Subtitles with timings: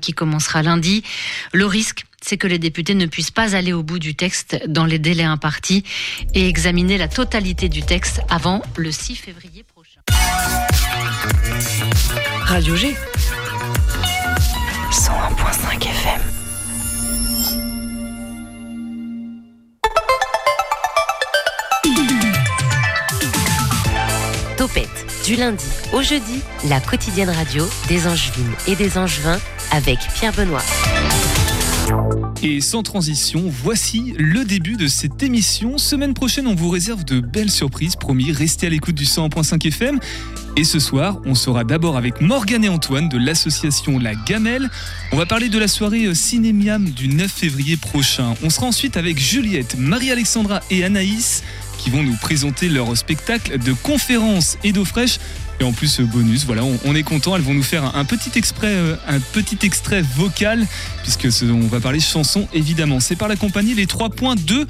[0.00, 1.02] qui commencera lundi.
[1.52, 4.84] Le risque, c'est que les députés ne puissent pas aller au bout du texte dans
[4.84, 5.82] les délais impartis
[6.34, 10.00] et examiner la totalité du texte avant le 6 février prochain.
[12.44, 12.94] Radio G.
[14.92, 16.31] 101.5 FM.
[25.24, 29.38] Du lundi au jeudi, la quotidienne radio des Angevines et des Angevins
[29.70, 30.62] avec Pierre Benoît.
[32.42, 35.78] Et sans transition, voici le début de cette émission.
[35.78, 37.94] Semaine prochaine, on vous réserve de belles surprises.
[37.94, 40.00] Promis, restez à l'écoute du 100.5 FM.
[40.56, 44.70] Et ce soir, on sera d'abord avec Morgane et Antoine de l'association La Gamelle.
[45.12, 48.34] On va parler de la soirée Cinémiam du 9 février prochain.
[48.42, 51.44] On sera ensuite avec Juliette, Marie-Alexandra et Anaïs
[51.82, 55.18] qui vont nous présenter leur spectacle de conférences et d'eau fraîche.
[55.60, 57.36] Et en plus, bonus, voilà, on, est content.
[57.36, 58.74] Elles vont nous faire un, petit extrait,
[59.06, 60.66] un petit extrait vocal,
[61.02, 63.00] puisque on va parler chanson évidemment.
[63.00, 64.66] C'est par la compagnie Les 3 points de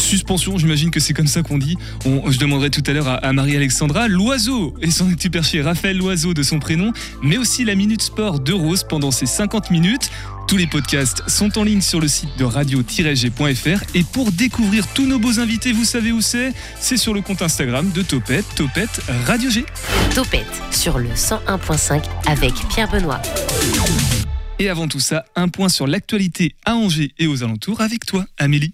[0.00, 1.76] suspension, j'imagine que c'est comme ça qu'on dit.
[2.04, 4.08] je demanderai tout à l'heure à, Marie-Alexandra.
[4.08, 8.52] L'oiseau et son perché, Raphaël Loiseau de son prénom, mais aussi la Minute Sport de
[8.52, 10.10] Rose pendant ces 50 minutes.
[10.46, 15.04] Tous les podcasts sont en ligne sur le site de radio-g.fr et pour découvrir tous
[15.04, 16.52] nos beaux invités, vous savez où c'est?
[16.78, 19.66] C'est sur le compte Instagram de Topette, Topette Radio G.
[20.14, 23.20] Topette sur le 101.5 avec Pierre Benoît.
[24.60, 28.24] Et avant tout ça, un point sur l'actualité à Angers et aux alentours avec toi,
[28.38, 28.70] Amélie.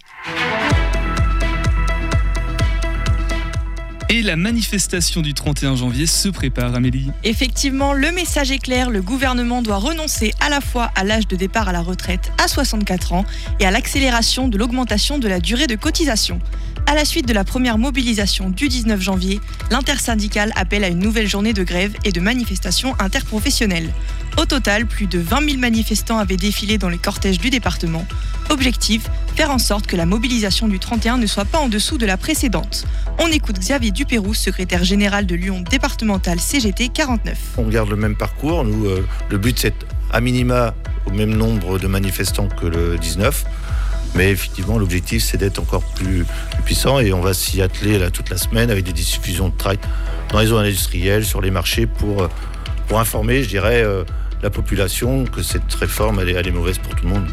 [4.13, 7.09] Et la manifestation du 31 janvier se prépare, Amélie.
[7.23, 11.35] Effectivement, le message est clair, le gouvernement doit renoncer à la fois à l'âge de
[11.35, 13.25] départ à la retraite à 64 ans
[13.59, 16.39] et à l'accélération de l'augmentation de la durée de cotisation.
[16.85, 19.39] À la suite de la première mobilisation du 19 janvier,
[19.71, 23.91] l'intersyndicale appelle à une nouvelle journée de grève et de manifestations interprofessionnelles.
[24.37, 28.05] Au total, plus de 20 000 manifestants avaient défilé dans les cortèges du département.
[28.49, 32.05] Objectif faire en sorte que la mobilisation du 31 ne soit pas en dessous de
[32.05, 32.85] la précédente.
[33.19, 37.37] On écoute Xavier Dupérou, secrétaire général de Lyon départemental CGT 49.
[37.57, 38.63] On garde le même parcours.
[38.63, 39.75] Euh, le but, c'est
[40.11, 40.73] à minima
[41.05, 43.45] au même nombre de manifestants que le 19.
[44.15, 46.25] Mais effectivement, l'objectif, c'est d'être encore plus,
[46.65, 49.79] puissant et on va s'y atteler toute la semaine avec des diffusions de trail
[50.31, 52.27] dans les zones industrielles, sur les marchés pour, euh,
[52.95, 54.03] informer, je dirais, euh,
[54.43, 57.25] la population que cette réforme, elle est mauvaise pour tout le monde.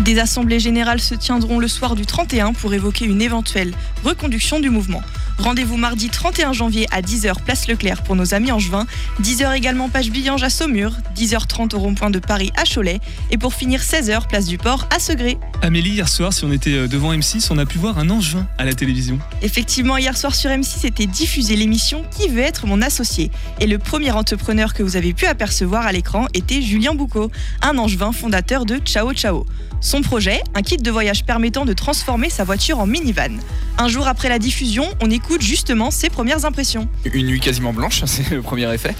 [0.00, 3.72] Des assemblées générales se tiendront le soir du 31 pour évoquer une éventuelle
[4.04, 5.02] reconduction du mouvement.
[5.38, 8.86] Rendez-vous mardi 31 janvier à 10h place Leclerc pour nos amis angevins,
[9.22, 13.00] 10h également page Billange à Saumur, 10h30 au rond-point de Paris à Cholet
[13.30, 15.38] et pour finir 16h place du Port à Segré.
[15.62, 18.46] Amélie, hier soir, si on était euh, devant M6, on a pu voir un angevin
[18.58, 19.18] à la télévision.
[19.42, 23.30] Effectivement, hier soir sur M6 était diffusée l'émission Qui veut être mon associé?
[23.60, 27.30] Et le premier entrepreneur que vous avez pu apercevoir à l'écran était Julien Boucaud,
[27.62, 29.46] un angevin fondateur de Ciao Ciao.
[29.80, 33.36] Son projet, un kit de voyage permettant de transformer sa voiture en minivan.
[33.78, 36.88] Un jour après la diffusion, on écoute justement ses premières impressions.
[37.12, 38.94] Une nuit quasiment blanche, c'est le premier effet.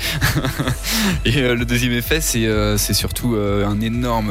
[1.25, 4.31] Et euh, le deuxième effet, c'est euh, surtout euh, un, énorme,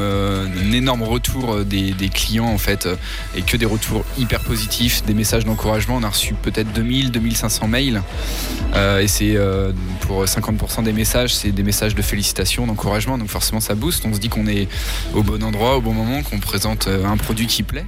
[1.02, 2.88] retour des, clients en fait,
[3.34, 5.96] et que des retours hyper positifs, des messages d'encouragement.
[5.96, 8.02] On a reçu peut-être 2000, 2500 mails.
[9.00, 9.36] et c'est
[10.00, 13.18] pour 50% des messages, c'est des messages de félicitations, d'encouragement.
[13.18, 14.04] Donc forcément, ça booste.
[14.06, 14.68] On se dit qu'on est
[15.14, 17.86] au bon endroit, au bon moment, qu'on présente un produit qui plaît.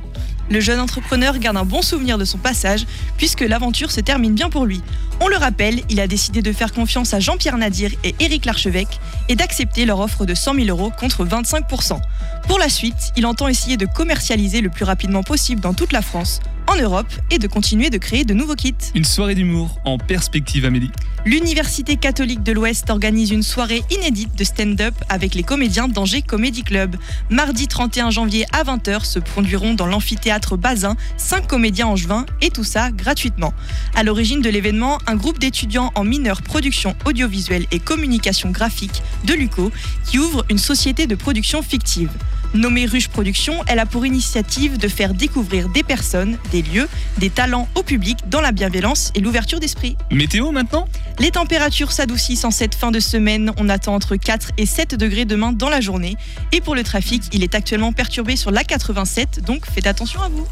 [0.51, 4.51] Le jeune entrepreneur garde un bon souvenir de son passage puisque l'aventure se termine bien
[4.51, 4.83] pour lui.
[5.21, 9.01] On le rappelle, il a décidé de faire confiance à Jean-Pierre Nadir et Éric Larchevêque
[9.29, 12.01] et d'accepter leur offre de 100 000 euros contre 25%
[12.47, 16.03] Pour la suite, il entend essayer de commercialiser le plus rapidement possible dans toute la
[16.03, 18.75] France en Europe et de continuer de créer de nouveaux kits.
[18.95, 20.91] Une soirée d'humour en perspective, Amélie.
[21.27, 26.63] L'Université catholique de l'Ouest organise une soirée inédite de stand-up avec les comédiens d'Angers Comedy
[26.63, 26.97] Club.
[27.31, 32.65] Mardi 31 janvier à 20h se produiront dans l'amphithéâtre Bazin cinq comédiens angevins et tout
[32.65, 33.55] ça gratuitement.
[33.95, 39.33] À l'origine de l'événement, un groupe d'étudiants en mineure production audiovisuelle et communication graphique de
[39.33, 39.73] l'UCO
[40.05, 42.11] qui ouvre une société de production fictive.
[42.55, 46.89] Nommée Ruche Production, elle a pour initiative de faire découvrir des personnes, des lieux,
[47.19, 49.97] des talents au public dans la bienveillance et l'ouverture d'esprit.
[50.13, 50.87] Météo maintenant
[51.19, 53.53] Les températures s'adoucissent en cette fin de semaine.
[53.59, 56.17] On attend entre 4 et 7 degrés demain dans la journée.
[56.53, 60.29] Et pour le trafic, il est actuellement perturbé sur la 87, donc faites attention à
[60.29, 60.47] vous.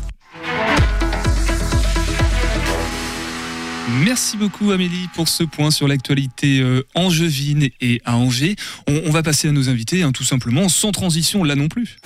[3.88, 8.56] Merci beaucoup Amélie pour ce point sur l'actualité euh, angevine et à Angers.
[8.86, 11.96] On, va passer à nos invités, hein, tout simplement, sans transition là non plus.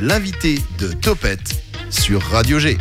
[0.00, 2.78] L'invité de Topette sur Radio G.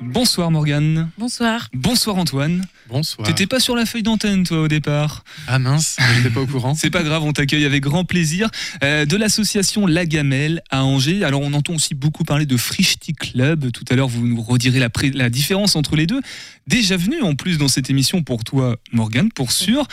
[0.00, 1.10] Bonsoir Morgane.
[1.18, 1.68] Bonsoir.
[1.74, 2.64] Bonsoir Antoine.
[2.92, 3.26] Bonsoir.
[3.26, 5.24] T'étais pas sur la feuille d'antenne, toi, au départ.
[5.46, 6.74] Ah mince, j'étais pas au courant.
[6.78, 8.50] C'est pas grave, on t'accueille avec grand plaisir.
[8.84, 11.24] Euh, de l'association La Gamelle à Angers.
[11.24, 13.72] Alors, on entend aussi beaucoup parler de Frichti Club.
[13.72, 16.20] Tout à l'heure, vous nous redirez la, différence entre les deux.
[16.66, 19.88] Déjà venu en plus dans cette émission pour toi, Morgane, pour sûr.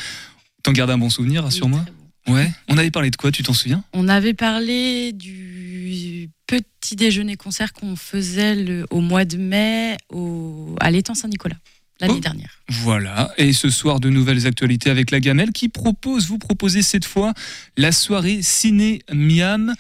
[0.64, 1.86] T'en gardes un bon souvenir, rassure-moi.
[2.28, 2.52] Ouais.
[2.68, 3.82] On avait parlé de quoi, tu t'en souviens?
[3.94, 10.76] On avait parlé du petit déjeuner concert qu'on faisait le- au mois de mai au,
[10.82, 11.56] à l'étang Saint-Nicolas
[12.02, 12.20] l'année Oh.
[12.20, 12.60] dernière.
[12.70, 17.06] Voilà, et ce soir de nouvelles actualités avec la Gamelle qui propose, vous proposez cette
[17.06, 17.34] fois
[17.78, 19.74] la soirée Ciné Miam.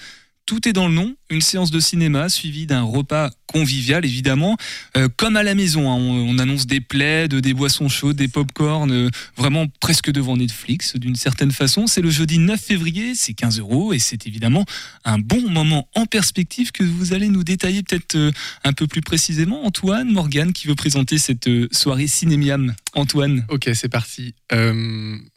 [0.50, 4.57] Tout est dans le nom, une séance de cinéma suivie d'un repas convivial évidemment,
[4.98, 5.92] Euh, comme à la maison.
[5.92, 5.94] hein.
[5.96, 10.96] on, on annonce des plaids, des boissons chaudes, des pop-corn, euh, vraiment presque devant Netflix
[10.96, 11.86] d'une certaine façon.
[11.86, 14.66] C'est le jeudi 9 février, c'est 15 euros et c'est évidemment
[15.06, 18.31] un bon moment en perspective que vous allez nous détailler peut-être euh,
[18.63, 19.68] un peu plus précisément.
[19.68, 22.74] Antoine, Morgane qui veut présenter cette soirée Cinémiam.
[22.95, 23.45] Antoine.
[23.50, 24.34] Ok, c'est parti.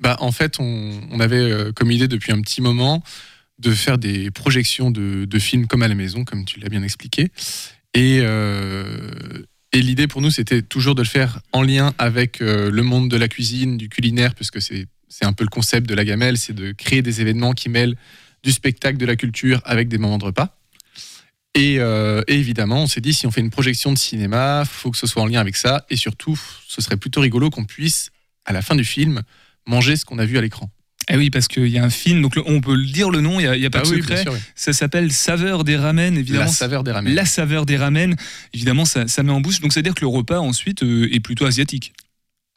[0.01, 3.03] Bah, en fait, on, avait comme idée depuis un petit moment
[3.59, 7.31] de faire des projections de, films comme à la maison, comme tu l'as bien expliqué.
[7.95, 9.11] Et, euh,
[9.73, 13.17] l'idée pour nous, c'était toujours de le faire en lien avec euh, le monde de
[13.17, 16.55] la cuisine, du culinaire, puisque c'est c'est un peu le concept de la gamelle, c'est
[16.55, 17.97] de créer des événements qui mêlent
[18.43, 20.57] du spectacle, de la culture avec des moments de repas.
[21.55, 24.91] Et, euh, et évidemment, on s'est dit, si on fait une projection de cinéma, faut
[24.91, 25.85] que ce soit en lien avec ça.
[25.91, 28.11] Et surtout, ce serait plutôt rigolo qu'on puisse,
[28.47, 29.23] à la fin du film,
[29.67, 30.71] manger ce qu'on a vu à l'écran.
[31.11, 33.41] Eh oui, parce qu'il y a un film, donc on peut le dire le nom,
[33.41, 34.15] il n'y a, pas Ah de oui, secret.
[34.15, 34.39] bien sûr, oui.
[34.55, 36.45] Ça s'appelle Saveur des ramen, évidemment.
[36.45, 37.13] La saveur des ramen.
[37.15, 38.15] La saveur des ramen,
[38.55, 39.61] évidemment, ça, ça met en bouche.
[39.61, 41.93] Donc, c'est-à-dire que le repas, ensuite, euh, est plutôt asiatique.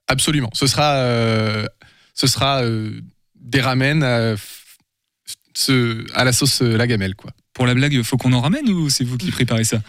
[0.08, 0.50] Absolument.
[0.54, 1.66] Ce sera, euh,
[2.14, 3.02] ce sera euh,
[3.40, 4.36] des ramen à,
[5.56, 7.32] ce- à la sauce la gamelle, quoi.
[7.54, 9.82] Pour la blague, faut qu'on en ramène ou c'est vous qui préparez ça?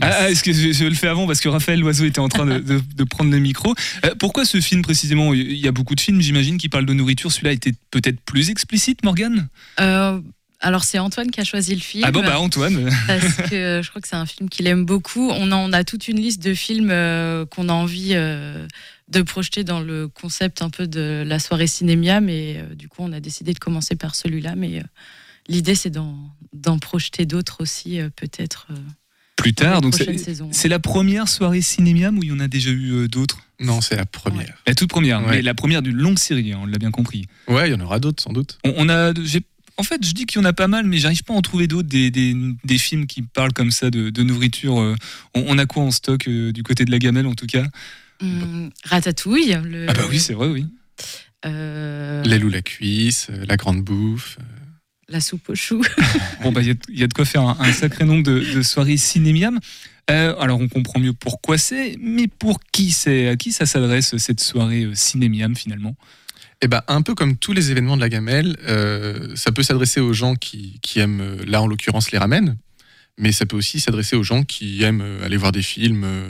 [0.00, 2.28] Ah, ah, est-ce que je, je le fais avant parce que Raphaël Loiseau était en
[2.28, 3.74] train de, de- de prendre le micro.
[4.04, 5.34] Euh, pourquoi ce film précisément?
[5.34, 7.30] Il y a beaucoup de films, j'imagine, qui parlent de nourriture.
[7.30, 9.48] Celui-là était peut-être plus explicite, Morgane?
[9.80, 10.20] Euh,
[10.60, 12.04] alors c'est Antoine qui a choisi le film.
[12.06, 12.88] Ah bon, bah Antoine.
[13.06, 15.28] parce que je crois que c'est un film qu'il aime beaucoup.
[15.30, 18.66] On a, on a toute une liste de films euh, qu'on a envie euh,
[19.08, 23.02] de projeter dans le concept un peu de la soirée cinémia, mais euh, du coup
[23.02, 24.54] on a décidé de commencer par celui-là.
[24.56, 24.82] Mais euh,
[25.48, 26.16] l'idée c'est d'en,
[26.80, 28.68] projeter d'autres aussi, euh, peut-être.
[29.42, 29.94] Plus tard, donc
[30.52, 33.38] c'est la première soirée cinémiam ou il y en a déjà eu euh, d'autres?
[33.60, 34.54] Non, c'est la première.
[34.66, 35.36] La toute première, Ouais.
[35.36, 37.26] mais la première d'une longue série, hein, on l'a bien compris.
[37.48, 38.58] Ouais, il y en aura d'autres, sans doute.
[38.64, 39.12] On, on a,
[39.76, 41.42] en fait, je dis qu'il y en a pas mal, mais j'arrive pas à en
[41.42, 44.80] trouver d'autres des, des, des films qui parlent comme ça de, de nourriture.
[44.80, 44.94] euh.
[45.34, 47.64] On, on a quoi en stock euh, du côté de la gamelle en tout cas?
[48.20, 49.58] Hum, Ratatouille.
[49.64, 50.66] Le, Ah bah oui, c'est vrai, oui.
[51.46, 54.38] euh, L'aile ou la cuisse, la grande bouffe.
[55.12, 55.82] La soupe aux choux.
[56.42, 58.22] Bon bah il y a- il y, a de quoi faire un, un sacré nombre
[58.24, 59.58] de, de soirées cinémiam.
[60.10, 64.16] Euh, alors on comprend mieux pourquoi c'est, mais pour qui c'est À qui ça s'adresse
[64.16, 65.94] cette soirée euh, cinémiam finalement?
[66.64, 70.00] Eh ben, un peu comme tous les événements de la gamelle, euh, ça peut s'adresser
[70.00, 72.56] aux gens qui, qui aiment, là en l'occurrence, les ramen,
[73.18, 76.28] mais ça peut aussi s'adresser aux gens qui aiment aller voir des films, euh,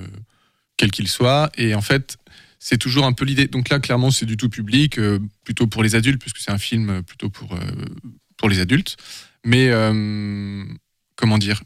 [0.78, 1.50] quels qu'ils soient.
[1.58, 2.16] Et en fait,
[2.58, 3.46] c'est toujours un peu l'idée.
[3.46, 6.58] Donc là, clairement, c'est du tout public, euh, plutôt pour les adultes, puisque c'est un
[6.58, 7.58] film plutôt pour, euh,
[8.42, 8.96] pour les adultes.
[9.46, 10.64] Mais euh,
[11.16, 11.62] comment dire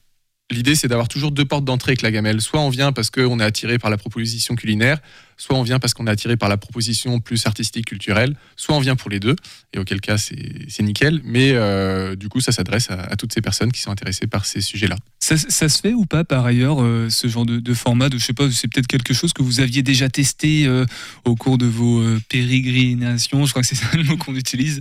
[0.52, 2.40] L'idée, c'est d'avoir toujours deux portes d'entrée avec la gamelle.
[2.40, 5.00] Soit on vient parce qu'on est attiré par la proposition culinaire,
[5.36, 8.78] soit on vient parce qu'on est attiré par la proposition plus artistique, culturelle, soit on
[8.78, 9.34] vient pour les deux,
[9.72, 11.20] et auquel cas c'est nickel.
[11.24, 14.46] Mais euh, du coup, ça s'adresse à, à toutes ces personnes qui sont intéressées par
[14.46, 14.96] ces sujets-là.
[15.18, 18.16] ça, ça se fait ou pas par ailleurs euh, ce genre de, de format de,
[18.16, 20.86] Je sais pas, c'est peut-être quelque chose que vous aviez déjà testé euh,
[21.24, 23.46] au cours de vos euh, pérégrinations?
[23.46, 24.80] Je crois que c'est ça le mot qu'on utilise.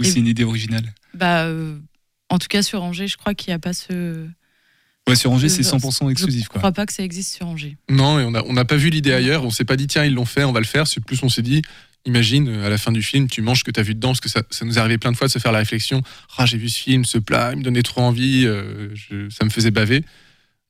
[0.00, 0.94] Ou c'est une idée originale?
[1.12, 1.78] Bah, euh,
[2.30, 4.26] en tout cas sur Angers, je crois qu'il n'y a pas ce.
[5.08, 6.44] Ouais, sur Angers, c'est Je- 100% exclusif.
[6.44, 6.58] Je Quoi.
[6.60, 7.76] crois pas que ça existe sur Angers.
[7.90, 9.44] Non, et on n'a on pas vu l'idée ailleurs.
[9.44, 10.86] On s'est pas dit, tiens, ils l'ont fait, on va le faire.
[10.86, 11.60] C'est plus, on s'est dit,
[12.06, 14.10] imagine, euh, à la fin du film, tu manges ce que tu as vu dedans,
[14.10, 16.02] parce que ça, ça nous est arrivé plein de fois de se faire la réflexion
[16.38, 19.44] Ah, j'ai vu ce film, ce plat, il me donnait trop envie, euh, je- ça
[19.44, 20.04] me faisait baver.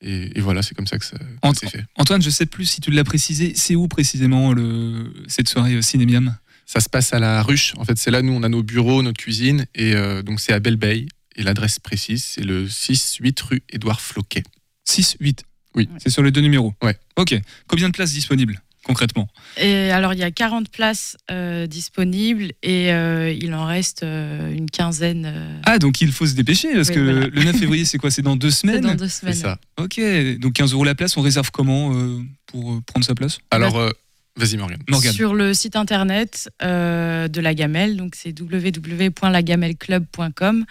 [0.01, 1.85] Et, et voilà, c'est comme ça que ça, Ant- s'est fait.
[1.97, 5.83] Antoine, je sais plus si tu l'as précisé, c'est où précisément le, cette soirée euh,
[5.83, 6.37] cinémiam
[6.67, 7.75] Ça se passe à la ruche.
[7.77, 9.67] En fait, c'est là, nous, on a nos bureaux, notre cuisine.
[9.75, 11.07] Et euh, donc, c'est à Belle-Bay.
[11.37, 14.43] Et l'adresse précise, c'est le 6-8 rue Édouard Floquet.
[14.85, 15.89] 6, 8 Oui.
[15.99, 16.99] C'est sur les deux numéros Ouais.
[17.17, 17.35] Ok.
[17.67, 19.29] Combien de places disponibles concrètement?
[19.59, 24.53] Et alors, il y a 40 places euh, disponibles et euh, il en reste euh,
[24.53, 25.25] une quinzaine.
[25.25, 27.27] euh, Ah, donc il faut se dépêcher parce Oui, que voilà.
[27.29, 28.11] le 9 février, c'est quoi?
[28.11, 28.81] C'est dans deux c'est semaines?
[28.81, 29.35] dans deux C'est semaines.
[29.37, 29.59] ça.
[29.79, 30.01] Ok.
[30.41, 33.39] Donc 15 euros la place, on réserve comment euh, pour prendre sa place?
[33.53, 33.91] Alors, euh,
[34.37, 34.79] Vas-y, Morgane.
[34.89, 35.13] Morgane.
[35.13, 40.65] Sur le site internet euh, de la Gamelle, donc c'est www.lagamelleclub.com.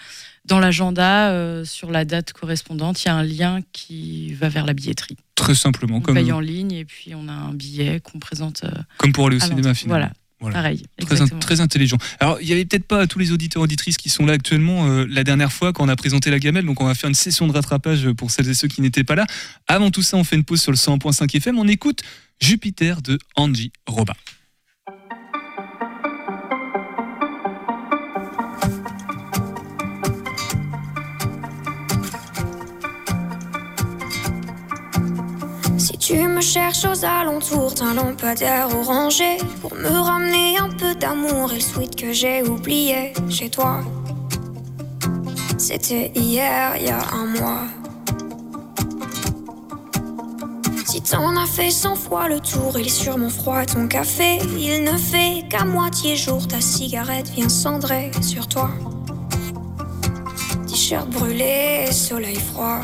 [0.46, 4.66] Dans l'agenda, euh, sur la date correspondante, il y a un lien qui va vers
[4.66, 5.16] la billetterie.
[5.36, 8.64] Très simplement, On comme, paye en ligne et puis on a un billet qu'on présente.
[8.64, 10.00] euh, comme pour aller au cinéma finalement.
[10.00, 10.12] Voilà,
[10.42, 10.56] Voilà.
[10.56, 10.84] pareil.
[11.00, 11.40] Très, in- exactement.
[11.40, 11.98] très intelligent.
[12.20, 15.06] Alors, il y avait peut-être pas tous les auditeurs auditrices qui sont là actuellement euh,
[15.10, 17.48] la dernière fois quand on a présenté la gamelle, donc on va faire une session
[17.48, 19.26] de rattrapage pour celles et ceux qui n'étaient pas là.
[19.68, 21.58] Avant tout ça, on fait une pause sur le 100.5 FM.
[21.60, 22.02] On écoute
[22.40, 24.14] Jupiter de Angie Roba.
[35.82, 41.52] Si tu me cherches aux alentours d'un lampadaire orangé pour me ramener un peu d'amour
[41.52, 43.80] et le sweet que j'ai oublié chez toi.
[45.58, 47.64] C'était hier, il y a un mois.
[50.86, 54.38] Si t'en as fait cent fois le tour, il est sûrement froid ton café.
[54.60, 58.70] Il ne fait qu'à moitié jour, ta cigarette vient cendrer sur toi.
[60.68, 62.82] T-shirt brûlé, soleil froid.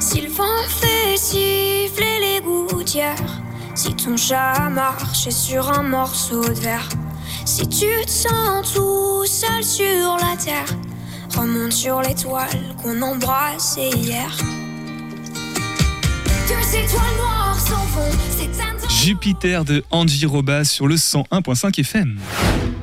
[0.00, 3.42] Si le vent fait siffler les gouttières,
[3.74, 6.88] si ton chat marchait sur un morceau de verre,
[7.44, 10.76] si tu te sens tout seul sur la terre,
[11.36, 14.36] remonte sur l'étoile qu'on embrassait hier.
[16.48, 18.28] Deux étoiles noires s'en vont.
[18.88, 22.18] Jupiter de Angie Roba sur le 101.5 FM.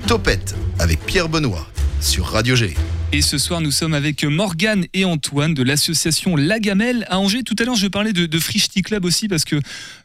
[0.07, 1.67] Topette avec Pierre Benoît
[1.99, 2.75] sur Radio G.
[3.15, 7.43] Et ce soir, nous sommes avec Morgane et Antoine de l'association La Gamelle à Angers.
[7.43, 9.55] Tout à l'heure, je parlais de, de Frichti Club aussi parce que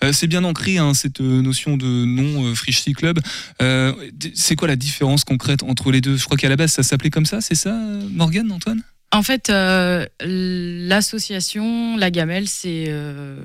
[0.04, 2.54] euh, c'est bien ancré hein, cette euh, notion de nom euh,
[2.94, 3.18] Club.
[3.62, 3.92] Euh,
[4.34, 6.16] c'est quoi la différence concrète entre les deux?
[6.16, 7.76] Je crois qu'à la base, ça s'appelait comme ça, c'est ça,
[8.12, 8.84] Morgane, Antoine?
[9.12, 13.36] En fait, euh, l'association, la Gamelle, c'est euh,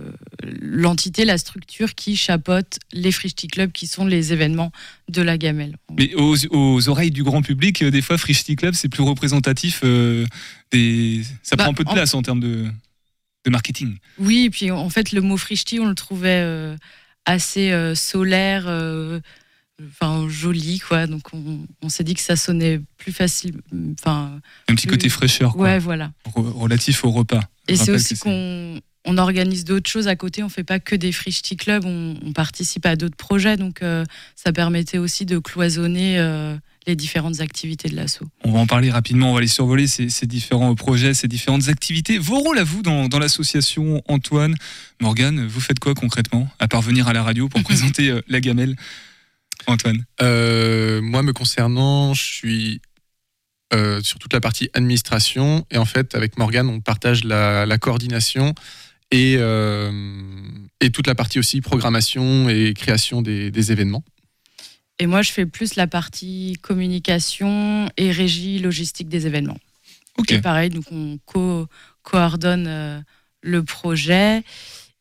[0.61, 4.71] l'entité, la structure qui chapeaute les Frichti Club, qui sont les événements
[5.09, 5.77] de la Gamelle.
[5.97, 9.83] Mais aux, aux oreilles du grand public, euh, des fois, Frichti Club, c'est plus représentatif.
[10.71, 11.23] des...
[11.41, 12.65] Ça Bah, prend un peu de place en termes de,
[13.45, 13.97] de marketing.
[14.19, 16.75] Oui, et puis en fait, le mot Frichti, on le trouvait
[17.25, 18.65] assez solaire,
[19.83, 21.07] enfin joli, quoi.
[21.07, 23.61] Donc on, on s'est dit que ça sonnait plus facile.
[23.99, 24.39] Enfin,
[24.69, 26.11] Un petit plus- côté fraîcheur, quoi, Ouais, voilà.
[26.35, 27.41] re- relatif au repas.
[27.67, 30.41] Et c'est aussi qu'on on organise d'autres choses à côté.
[30.43, 33.57] On fait pas que des Frichti Club, on, on participe à d'autres projets.
[33.57, 34.03] Donc euh,
[34.35, 36.55] ça permettait aussi de cloisonner euh,
[36.87, 38.19] les différentes activités de l'asso.
[38.43, 41.67] On va en parler rapidement, on va les survoler, ces, ces différents projets, ces différentes
[41.69, 42.17] activités.
[42.19, 44.55] Vos rôles à vous dans, dans l'association, Antoine,
[45.01, 48.39] Morgane, vous faites quoi concrètement, à part venir à la radio pour présenter euh, la
[48.39, 48.75] gamelle
[49.67, 52.81] Antoine Euh, moi, me concernant, je suis
[53.73, 55.65] euh, sur toute la partie administration.
[55.71, 58.53] Et en fait, avec Morgane, on partage la, la coordination
[59.11, 59.91] et, euh,
[60.81, 64.03] et toute la partie aussi programmation et création des, des événements.
[64.99, 69.57] Et moi, je fais plus la partie communication et régie logistique des événements.
[70.17, 70.31] Ok.
[70.31, 71.67] Et pareil, donc on co-
[72.01, 73.03] coordonne
[73.41, 74.43] le projet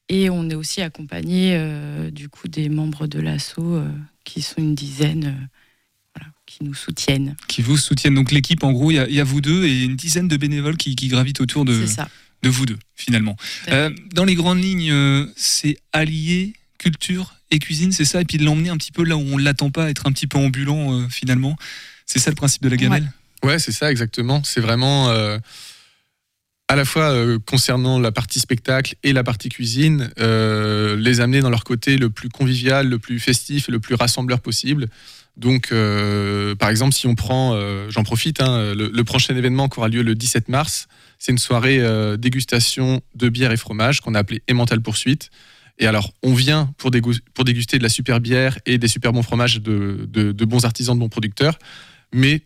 [0.08, 3.88] et on est aussi accompagné euh, du coup des membres de l'asso euh,
[4.24, 5.46] qui sont une dizaine, euh,
[6.16, 7.36] voilà, qui nous soutiennent.
[7.48, 8.14] Qui vous soutiennent.
[8.14, 10.28] Donc l'équipe, en gros, il y, a- il y a vous deux et une dizaine
[10.28, 11.84] de bénévoles qui, qui gravitent autour de,
[12.42, 13.36] de vous deux, finalement.
[13.68, 18.20] Euh, dans les grandes lignes, euh, c'est allier culture et cuisine, c'est ça?
[18.20, 20.12] Et puis de l'emmener un petit peu là où on ne l'attend pas, être un
[20.12, 21.56] petit peu ambulant, euh, finalement.
[22.06, 23.10] C'est ça le principe de la gamelle?
[23.42, 24.42] Ouais, c'est ça, exactement.
[24.44, 25.38] C'est vraiment euh,
[26.68, 31.40] à la fois euh, concernant la partie spectacle et la partie cuisine, euh, les amener
[31.40, 34.86] dans leur côté le plus convivial, le plus festif et le plus rassembleur possible.
[35.36, 37.58] Donc, euh, par exemple, si on prend,
[37.90, 40.86] j'en profite, hein, le, prochain événement qui aura lieu le 17 mars,
[41.18, 41.82] c'est une soirée
[42.18, 45.30] dégustation de bière et fromage qu'on a appelée Emmental Poursuite.
[45.80, 49.60] Et alors, on vient pour, déguster de la super bière et des super bons fromages
[49.60, 51.58] de, de- de bons artisans, de bons producteurs,
[52.12, 52.42] mais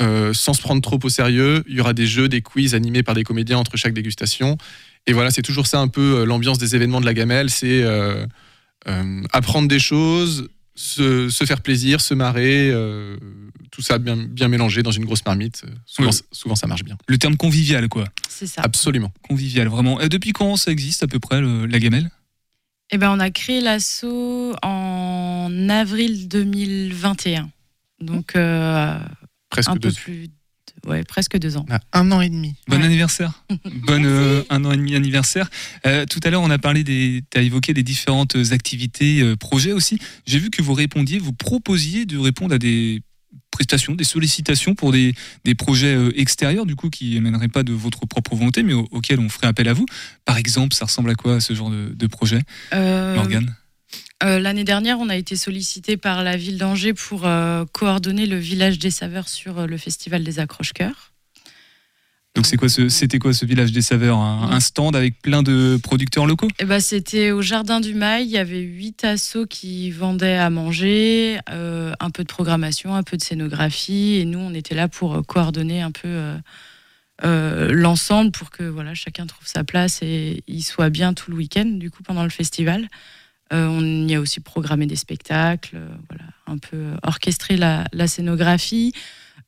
[0.00, 1.62] euh, sans se prendre trop au sérieux.
[1.68, 4.56] Il y aura des jeux, des quiz animés par des comédiens entre chaque dégustation.
[5.06, 7.82] Et voilà, c'est toujours ça un peu euh, l'ambiance des événements de la gamelle, c'est
[7.82, 8.24] euh,
[8.88, 13.16] euh, apprendre des choses, se, se faire plaisir, se marrer, euh,
[13.70, 15.64] tout ça bien, bien mélangé dans une grosse marmite.
[15.86, 16.16] Souvent, Oui.
[16.32, 16.96] souvent ça marche bien.
[17.08, 18.04] Le terme convivial, quoi.
[18.28, 18.62] C'est ça.
[18.62, 19.12] Absolument.
[19.22, 20.00] Convivial, vraiment.
[20.00, 22.10] Et depuis quand ça existe à peu près, le- la gamelle?
[22.90, 24.04] Eh ben, on a créé l'asso
[24.62, 27.50] en avril 2021.
[28.00, 28.98] Donc, euh,
[29.52, 30.28] Presque un deux peu plus.
[30.28, 31.64] de- ouais, presque deux ans.
[31.68, 32.54] On a un an et demi.
[32.68, 32.84] Bon Ouais.
[32.84, 33.44] anniversaire.
[33.86, 35.48] Bonne euh, un an et demi anniversaire.
[35.86, 37.22] Euh, tout à l'heure, on a parlé des.
[37.30, 39.98] Tu as évoqué des différentes activités, euh, projets aussi.
[40.26, 43.02] J'ai vu que vous répondiez, vous proposiez de répondre à des
[43.50, 47.74] prestations, des sollicitations pour des, des projets euh, extérieurs, du coup, qui émaneraient pas de
[47.74, 49.84] votre propre volonté, mais au- auxquels on ferait appel à vous.
[50.24, 52.40] Par exemple, ça ressemble à quoi ce genre de, de projet,
[52.72, 53.54] Euh, Morgane?
[54.22, 58.36] Euh, L'année dernière, on a été sollicité par la ville d'Angers pour euh, coordonner le
[58.36, 61.12] village des saveurs sur euh, le festival des accroche-cœurs.
[62.34, 64.18] Donc c'est quoi ce, c'était quoi ce village des saveurs?
[64.18, 66.48] Un, un stand avec plein de producteurs locaux?
[66.60, 68.24] Eh ben, C'était au Jardin du Mail.
[68.24, 73.18] Il y avait huit assos qui vendaient à manger, un peu de programmation, un peu
[73.18, 74.14] de scénographie.
[74.14, 76.32] Et nous, on était là pour coordonner un peu
[77.22, 81.66] l'ensemble pour que voilà, chacun trouve sa place et il soit bien tout le week-end,
[81.66, 82.88] du coup, pendant le festival.
[83.52, 88.06] Euh, on y a aussi programmé des spectacles, euh, voilà, un peu orchestré la, la
[88.06, 88.92] scénographie.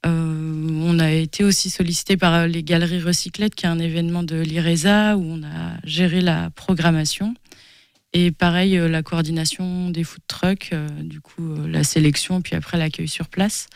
[0.05, 4.37] Euh, on a été aussi sollicité par les Galeries Recyclettes, qui est un événement de
[4.37, 7.35] l'IRESA, où on a géré la programmation.
[8.13, 13.09] Et pareil, la coordination des food trucks, euh, du coup, la sélection, puis après l'accueil
[13.09, 13.67] sur place.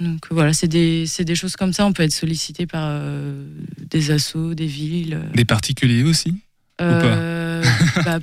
[0.00, 1.86] Donc voilà, c'est des, des choses comme ça.
[1.86, 3.46] On peut être sollicité par euh,
[3.78, 5.20] des assos, des villes.
[5.34, 6.34] Des particuliers aussi
[6.80, 8.18] bah,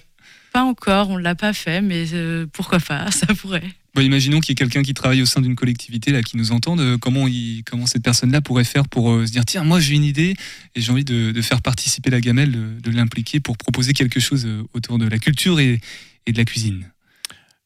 [0.51, 3.63] pas encore, on ne l'a pas fait, mais euh, pourquoi pas, ça pourrait.
[3.93, 6.51] Bon, imaginons qu'il y ait quelqu'un qui travaille au sein d'une collectivité là, qui nous
[6.53, 6.79] entende.
[6.79, 9.95] euh, Comment, il, comment cette personne-là pourrait faire pour euh, se dire tiens, moi j'ai
[9.95, 10.35] une idée
[10.75, 14.19] et j'ai envie de, de faire participer la gamelle, de, de l'impliquer pour proposer quelque
[14.21, 15.81] chose autour de la culture et,
[16.25, 16.89] et de la cuisine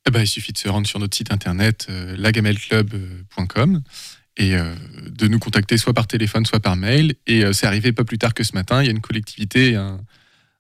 [0.08, 3.82] Eh ben, il suffit de se rendre sur notre site internet euh, lagamelleclub.com
[4.38, 4.74] et euh,
[5.12, 7.14] de nous contacter soit par téléphone, soit par mail.
[7.28, 8.82] Et euh, c'est arrivé pas plus tard que ce matin.
[8.82, 10.00] Il y a une collectivité, un-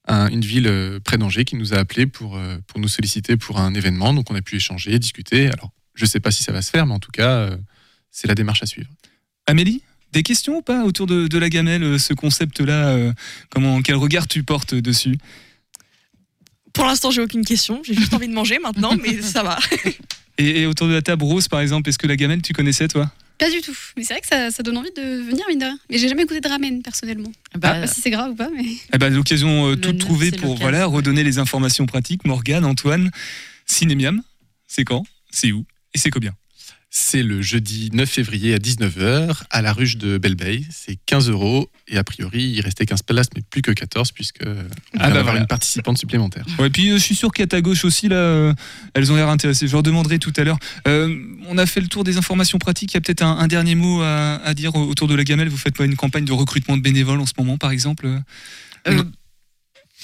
[0.08, 3.38] un- une ville euh, près d'Angers qui nous a appelés pour, euh, pour nous solliciter
[3.38, 4.14] pour un événement.
[4.14, 5.48] Donc on a pu échanger, discuter.
[5.48, 7.58] Alors je ne sais pas si ça va se faire, mais en tout cas, euh,
[8.12, 8.90] c'est la démarche à suivre.
[9.48, 9.82] Amélie
[10.12, 13.14] des questions ou pas autour de, de la gamelle, ce concept-là euh,
[13.50, 15.18] comment, Quel regard tu portes dessus?
[16.74, 17.82] Pour l'instant, j'ai aucune question.
[17.84, 19.58] J'ai juste envie de manger maintenant, mais ça va.
[20.38, 22.88] et, et autour de la table, Rose par exemple, est-ce que la gamelle tu connaissais
[22.88, 23.12] toi?
[23.38, 23.76] Pas du tout.
[23.98, 25.80] Mais c'est vrai que ça, ça donne envie de venir, mine de rien.
[25.90, 27.32] Mais j'ai jamais goûté de ramen, personnellement.
[27.56, 28.66] Bah, Je sais pas si c'est grave ou pas, mais.
[28.94, 32.26] Eh ben, l'occasion euh, toute trouvée pour voilà, redonner les informations pratiques.
[32.26, 33.12] Morgane, Antoine,
[33.66, 34.22] Cinémiam,
[34.68, 35.04] c'est quand?
[35.32, 35.66] C'est où?
[35.94, 36.34] Et c'est combien
[36.98, 40.66] C'est le jeudi 9 février à 19h à la ruche de Belleveille.
[40.72, 41.70] C'est 15 euros.
[41.90, 44.56] Et a priori, il restait 15 places, mais plus que 14, puisque on
[44.94, 45.40] Ah bah d'avoir voilà.
[45.42, 46.46] une participante supplémentaire.
[46.58, 48.54] Ouais, puis euh, je suis sûr qu'à ta gauche aussi, là, euh,
[48.94, 49.68] elles ont l'air intéressées.
[49.68, 50.58] Je leur demanderai tout à l'heure.
[50.88, 51.14] Euh,
[51.50, 52.94] on a fait le tour des informations pratiques.
[52.94, 55.50] Il y a peut-être un, un dernier mot à, à dire autour de la gamelle.
[55.50, 58.08] Vous faites pas une campagne de recrutement de bénévoles en ce moment, par exemple
[58.88, 59.04] Euh,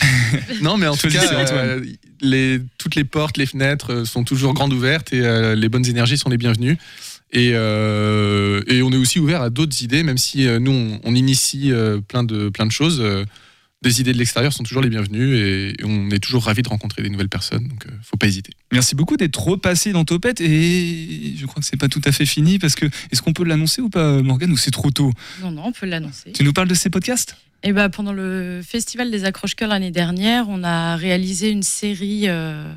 [0.61, 1.23] Non, mais en tout cas,
[1.53, 1.85] euh,
[2.21, 5.85] les, toutes les portes, les fenêtres euh, sont toujours grandes ouvertes et euh, les bonnes
[5.85, 6.77] énergies sont les bienvenues.
[7.33, 10.99] Et, euh, et on est aussi ouvert à d'autres idées, même si euh, nous, on,
[11.03, 12.99] on initie euh, plein, de, plein de choses.
[12.99, 13.25] euh,
[13.83, 16.69] des idées de l'extérieur sont toujours les bienvenues et, et on est toujours ravis de
[16.69, 18.51] rencontrer des nouvelles personnes, donc euh, faut pas hésiter.
[18.71, 20.39] Merci beaucoup d'être repassé dans Topette.
[20.39, 23.43] Et je crois que c'est pas tout à fait fini parce que est-ce qu'on peut
[23.43, 25.11] l'annoncer ou pas, Morgane, ou c'est trop tôt?
[25.41, 26.31] Non, non, on peut l'annoncer.
[26.31, 27.35] Tu nous parles de ces podcasts?
[27.63, 32.73] Et ben, pendant le festival des accroche-cœurs l'année dernière, on a réalisé une série euh,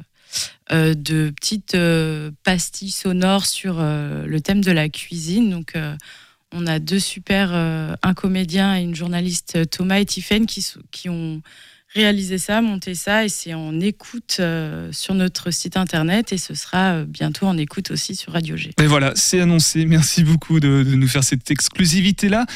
[0.72, 5.50] euh, de petites euh, pastilles sonores sur le thème de la cuisine.
[5.50, 5.72] Donc,
[6.52, 11.40] on a deux super, un comédien et une journaliste, Thomas et Tiffaine, qui, qui ont
[11.94, 16.54] réalisé ça, monté ça, et c'est en écoute euh, sur notre site internet, et ce
[16.54, 18.72] sera euh, bientôt en écoute aussi sur Radio G.
[18.80, 19.86] Et voilà, c'est annoncé.
[19.86, 22.46] Merci beaucoup de, de nous faire cette exclusivité-là.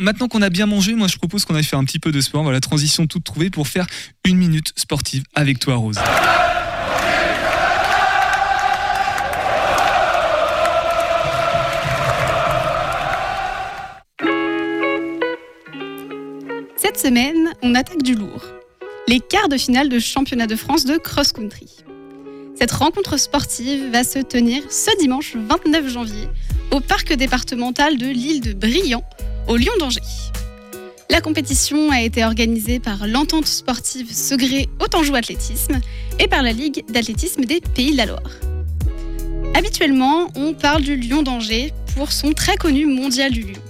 [0.00, 2.20] Maintenant qu'on a bien mangé, moi je propose qu'on aille faire un petit peu de
[2.20, 2.42] sport.
[2.42, 3.86] Voilà, transition toute trouvée pour faire
[4.24, 5.98] une minute sportive avec toi, Rose.
[16.76, 18.57] Cette semaine, on attaque du lourd.
[19.08, 21.66] Les quarts de finale de championnat de France de cross-country.
[22.58, 26.28] Cette rencontre sportive va se tenir ce dimanche 29 janvier
[26.72, 29.02] au parc départemental de l'île de Briand,
[29.46, 30.02] au Lion d'Angers.
[31.08, 35.80] La compétition a été organisée par l'entente sportive Segré Autanjou Athlétisme
[36.18, 38.32] et par la Ligue d'athlétisme des Pays de la Loire.
[39.54, 43.62] Habituellement, on parle du Lion d'Angers pour son très connu mondial du lion.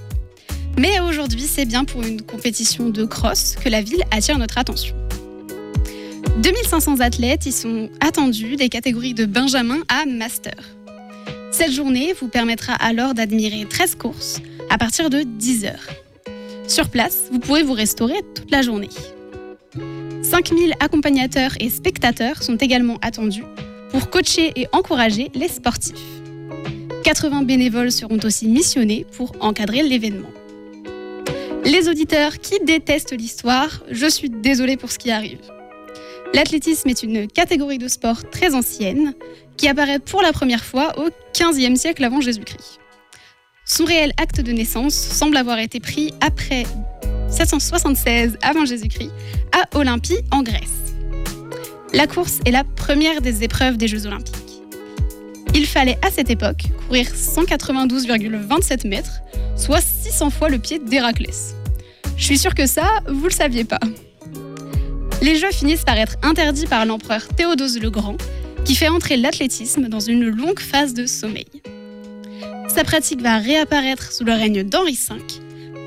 [0.76, 4.97] Mais aujourd'hui, c'est bien pour une compétition de cross que la ville attire notre attention.
[6.38, 10.54] 2500 athlètes y sont attendus des catégories de Benjamin à Master.
[11.50, 15.86] Cette journée vous permettra alors d'admirer 13 courses à partir de 10 heures.
[16.68, 18.88] Sur place, vous pourrez vous restaurer toute la journée.
[20.22, 23.44] 5000 accompagnateurs et spectateurs sont également attendus
[23.90, 25.94] pour coacher et encourager les sportifs.
[27.02, 30.30] 80 bénévoles seront aussi missionnés pour encadrer l'événement.
[31.64, 35.40] Les auditeurs qui détestent l'histoire, je suis désolée pour ce qui arrive.
[36.34, 39.14] L'athlétisme est une catégorie de sport très ancienne
[39.56, 42.78] qui apparaît pour la première fois au XVe siècle avant Jésus-Christ.
[43.64, 46.64] Son réel acte de naissance semble avoir été pris après
[47.30, 49.10] 776 avant Jésus-Christ
[49.52, 50.94] à Olympie en Grèce.
[51.92, 54.34] La course est la première des épreuves des Jeux Olympiques.
[55.54, 59.20] Il fallait à cette époque courir 192,27 mètres,
[59.56, 61.54] soit 600 fois le pied d'Héraclès.
[62.16, 63.80] Je suis sûre que ça, vous le saviez pas.
[65.20, 68.16] Les Jeux finissent par être interdits par l'empereur Théodose le Grand,
[68.64, 71.46] qui fait entrer l'athlétisme dans une longue phase de sommeil.
[72.68, 75.16] Sa pratique va réapparaître sous le règne d'Henri V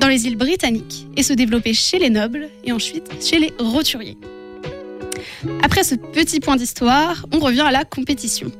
[0.02, 4.18] dans les îles britanniques et se développer chez les nobles et ensuite chez les roturiers.
[5.64, 8.52] Après ce petit point d'histoire, on revient à la compétition.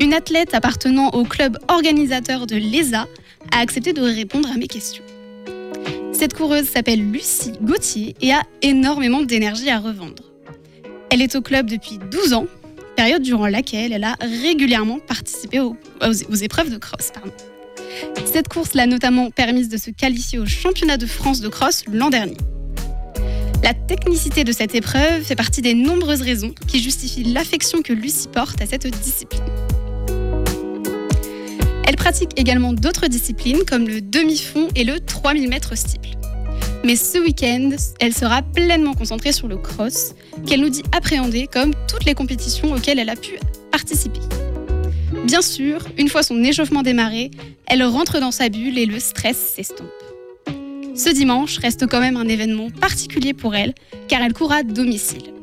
[0.00, 3.06] Une athlète appartenant au club organisateur de l'ESA
[3.52, 5.04] a accepté de répondre à mes questions.
[6.18, 10.22] Cette coureuse s'appelle Lucie Gauthier et a énormément d'énergie à revendre.
[11.10, 12.46] Elle est au club depuis 12 ans,
[12.96, 15.76] période durant laquelle elle a régulièrement participé aux,
[16.40, 17.12] épreuves de cross.
[18.24, 22.08] Cette course l'a notamment permise de se qualifier au championnat de France de cross l'an
[22.08, 22.38] dernier.
[23.62, 28.28] La technicité de cette épreuve fait partie des nombreuses raisons qui justifient l'affection que Lucie
[28.28, 29.44] porte à cette discipline.
[31.86, 36.08] Elle pratique également d'autres disciplines comme le demi-fond et le 3000 mètres steeple.
[36.84, 37.70] Mais ce week-end,
[38.00, 40.14] elle sera pleinement concentrée sur le cross,
[40.46, 43.38] qu'elle nous dit appréhender comme toutes les compétitions auxquelles elle a pu
[43.70, 44.20] participer.
[45.24, 47.30] Bien sûr, une fois son échauffement démarré,
[47.66, 49.86] elle rentre dans sa bulle et le stress s'estompe.
[50.94, 53.74] Ce dimanche reste quand même un événement particulier pour elle,
[54.08, 55.34] car elle court à domicile.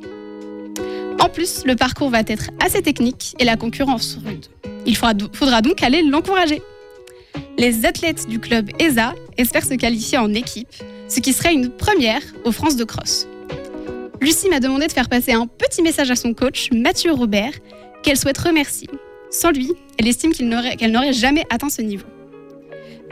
[1.20, 4.48] En plus, le parcours va être assez technique et la concurrence rude.
[4.86, 6.62] Il faudra, do- faudra donc aller l'encourager.
[7.58, 10.68] Les athlètes du club ESA espèrent se qualifier en équipe,
[11.08, 13.28] ce qui serait une première aux France de cross.
[14.22, 17.54] Lucie m'a demandé de faire passer un petit message à son coach, Mathieu Robert,
[18.04, 18.90] qu'elle souhaite remercier.
[19.30, 20.48] Sans lui, elle estime qu'elle
[20.92, 22.06] n'aurait jamais atteint ce niveau.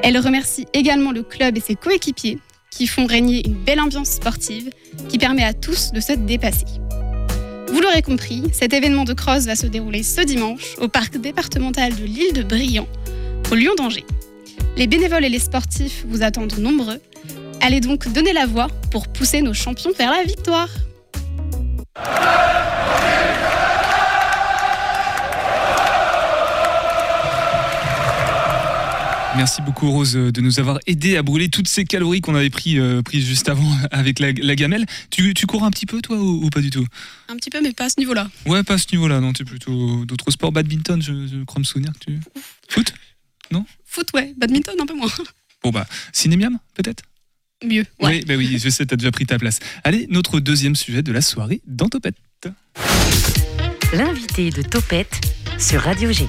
[0.03, 2.39] Elle remercie également le club et ses coéquipiers
[2.71, 4.69] qui font régner une belle ambiance sportive
[5.09, 6.65] qui permet à tous de se dépasser.
[7.71, 11.95] Vous l'aurez compris, cet événement de cross va se dérouler ce dimanche au parc départemental
[11.95, 12.87] de l'île de Briand,
[13.49, 14.03] au Lyon d'Angers.
[14.75, 16.99] Les bénévoles et les sportifs vous attendent nombreux.
[17.61, 20.67] Allez donc donner la voix pour pousser nos champions vers la victoire.
[29.41, 32.51] Merci beaucoup Rose euh, de nous avoir aidé à brûler toutes ces calories qu'on avait
[32.51, 34.85] pris, euh, prises juste avant avec la, la gamelle.
[35.09, 36.85] Tu, tu cours un petit peu toi ou, ou pas du tout?
[37.27, 38.29] Un petit peu, mais pas à ce niveau-là.
[38.45, 40.51] Ouais, pas à ce niveau-là, non, tu es plutôt d'autres sports.
[40.51, 42.19] Badminton, je, je crois me souvenir que tu...
[42.69, 42.93] Foot?
[43.83, 44.31] Foot, ouais.
[44.37, 45.09] Badminton, un peu moins.
[45.63, 47.01] Bon bah, cinémiam peut-être?
[47.65, 47.85] Mieux.
[47.99, 48.19] Ouais.
[48.19, 49.57] Oui, bah oui, je sais, t'as déjà pris ta place.
[49.83, 52.17] Allez, notre deuxième sujet de la soirée dans Topette.
[53.91, 55.19] L'invité de Topette
[55.57, 56.27] sur Radio G.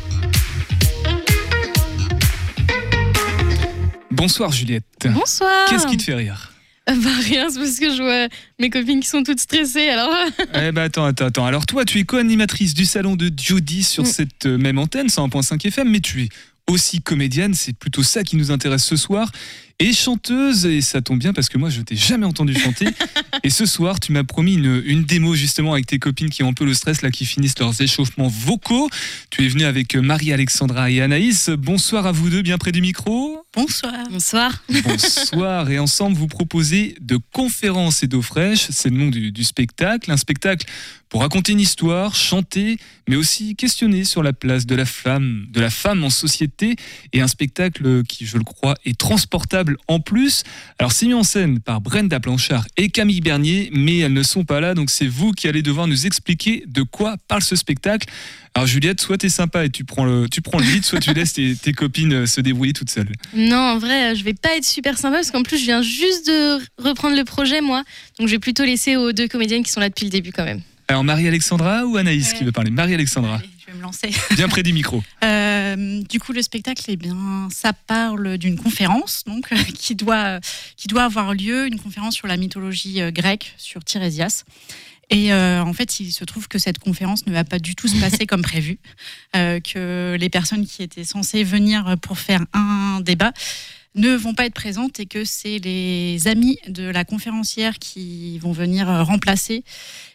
[4.13, 4.85] Bonsoir Juliette.
[5.05, 5.69] Bonsoir.
[5.69, 6.53] Qu'est-ce qui te fait rire
[6.89, 9.89] Euh, Bah rien, c'est parce que je vois mes copines qui sont toutes stressées.
[9.89, 10.11] Alors,
[10.55, 11.47] Eh bah attends, attends, attends.
[11.47, 14.07] Alors toi, tu es co-animatrice du salon de Jody sur Mm.
[14.07, 16.29] cette euh, même antenne, 101.5 FM, mais tu es
[16.69, 19.31] aussi comédienne, c'est plutôt ça qui nous intéresse ce soir,
[19.79, 22.87] et chanteuse, et ça tombe bien parce que moi je t'ai jamais entendu chanter,
[23.43, 26.49] et ce soir tu m'as promis une, une démo justement avec tes copines qui ont
[26.49, 28.89] un peu le stress là, qui finissent leurs échauffements vocaux.
[29.31, 31.51] Tu es venue avec Marie-Alexandra et Anaïs.
[31.51, 33.45] Bonsoir à vous deux, bien près du micro.
[33.55, 33.93] bonsoir.
[34.11, 34.63] Bonsoir.
[34.85, 39.45] Bonsoir et ensemble vous proposez de conférences et d'eau fraîche, c'est le nom du, du
[39.45, 40.67] spectacle, un spectacle
[41.13, 45.61] pour raconter une histoire, chanter, mais aussi questionner sur la place de la femme, de
[45.61, 46.77] la femme en société,
[47.13, 50.45] et un spectacle qui, je le crois, est transportable en plus.
[50.79, 54.45] Alors c'est mis en scène par Brenda Blanchard et Camille Bernier, mais elles ne sont
[54.45, 58.09] pas là, donc c'est vous qui allez devoir nous expliquer de quoi parle ce spectacle.
[58.55, 61.15] Alors Juliette, soit t'es sympa et tu prends le, tu prends le lead, soit tu
[61.15, 63.09] laisses tes, tes copines euh, se débrouiller toutes seules.
[63.35, 66.27] Non, en vrai, je vais pas être super sympa parce qu'en plus, je viens juste
[66.27, 67.83] de reprendre le projet, moi.
[68.19, 70.45] Donc, je vais plutôt laisser aux deux comédiennes qui sont là depuis le début quand
[70.45, 70.61] même.
[70.89, 72.71] Alors Marie-Alexandra ou Anaïs qui veut parler?
[72.71, 73.41] Marie-Alexandra,
[73.83, 74.11] me lancer.
[74.37, 75.03] bien près du micro.
[75.25, 80.41] Euh, du coup, le spectacle, eh bien, ça parle d'une conférence donc, euh, qui, doit,
[80.77, 84.45] qui doit avoir lieu, une conférence sur la mythologie euh, grecque, sur Tirésias.
[85.11, 87.87] Et euh, en fait, il se trouve que cette conférence ne va pas du tout
[87.89, 88.79] se passer comme prévu,
[89.37, 93.33] euh, que les personnes qui étaient censées venir pour faire un débat
[93.95, 98.53] ne vont pas être présentes et que c'est les amis de la conférencière qui vont
[98.53, 99.65] venir euh, remplacer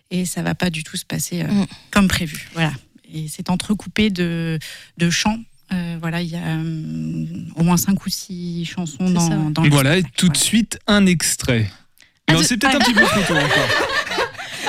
[0.09, 1.65] et ça va pas du tout se passer euh, Mm.
[1.91, 2.47] comme prévu.
[2.53, 2.71] Voilà.
[3.13, 4.59] Et c'est entrecoupé de,
[4.97, 5.39] de chants.
[5.73, 9.63] Euh, voilà, il y a euh, au moins cinq ou six chansons dans, ça, dans
[9.63, 11.69] le Voilà, et tout de suite un extrait.
[12.27, 12.85] Ah, Non, de- c'est peut-être un ah.
[12.85, 13.69] petit peu trop tôt encore.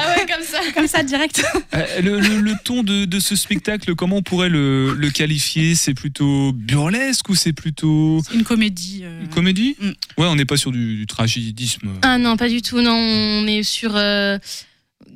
[0.01, 0.59] Ah ouais, comme ça.
[0.75, 1.43] Comme ça, direct.
[1.75, 5.75] Euh, le, le- le ton de, de ce spectacle, comment on pourrait le, le qualifier?
[5.75, 9.01] C'est plutôt burlesque ou c'est plutôt C'est une comédie.
[9.03, 9.75] euh, une comédie?
[9.81, 9.89] Mm.
[10.19, 11.91] Ouais, on n'est pas sur du, du tragédisme.
[12.03, 12.81] Ah non, pas du tout.
[12.81, 14.39] Non, on est sur euh,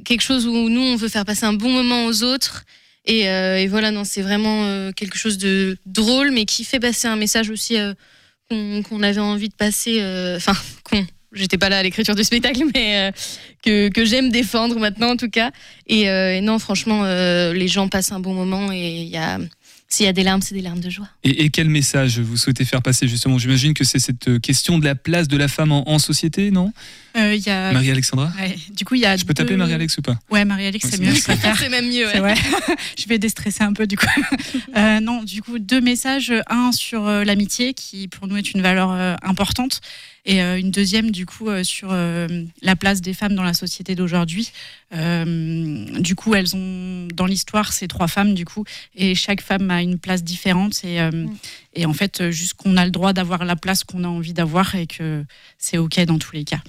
[0.05, 2.65] quelque chose où nous, on veut faire passer un bon moment aux autres.
[3.05, 6.81] Et, euh, et voilà, non, c'est vraiment euh, quelque chose de drôle, mais qui fait
[6.81, 7.95] passer un message aussi euh,
[8.49, 9.99] qu'on avait envie de passer.
[10.37, 10.55] Enfin.
[11.35, 13.11] J'étais pas là à l'écriture du spectacle, mais
[13.65, 15.51] que, j'aime défendre maintenant en tout cas.
[15.87, 19.11] Et, non, franchement, les gens passent un bon moment et
[19.89, 21.09] s'il y a des larmes, c'est des larmes de joie.
[21.25, 23.39] Et, quel message vous souhaitez faire passer justement?
[23.39, 26.71] J'imagine que c'est cette question de la place de la femme en société, non?
[27.17, 27.73] Euh, il y a...
[27.73, 30.45] Marie-Alexandra Ouais, Du coup, il y a Je peux t'appeler deux- Marie-Alex ou pas Ouais,
[30.45, 31.15] Marie-Alex, c'est mieux.
[31.15, 32.35] C'est même mieux, ouais.
[32.99, 34.07] Je vais déstresser un peu du coup.
[34.75, 36.33] Euh, non, du coup, deux messages.
[36.49, 39.81] Un sur euh, l'amitié, qui pour nous est une valeur euh, importante.
[40.25, 42.27] Et euh, une deuxième, du coup, euh, sur euh,
[42.63, 44.51] la place des femmes dans la société d'aujourd'hui.
[44.95, 49.71] Euh, du coup, elles ont, dans l'histoire, ces trois femmes, du coup, et chaque femme
[49.71, 50.81] a une place différente.
[50.85, 51.27] Et, euh,
[51.75, 54.75] et en fait, juste qu'on a le droit d'avoir la place qu'on a envie d'avoir
[54.75, 55.25] et que
[55.59, 56.61] c'est OK dans tous les cas.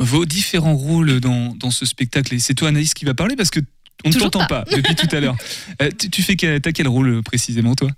[0.00, 3.50] Vos différents rôles dans, dans ce spectacle, et c'est toi Anaïs qui va parler parce
[3.50, 3.60] que
[4.04, 4.62] on ne t'entend pas.
[4.64, 4.76] pas.
[4.76, 5.36] depuis tout à l'heure.
[5.82, 7.90] Euh, tu, tu fais quel, t'as quel rôle euh, précisément toi?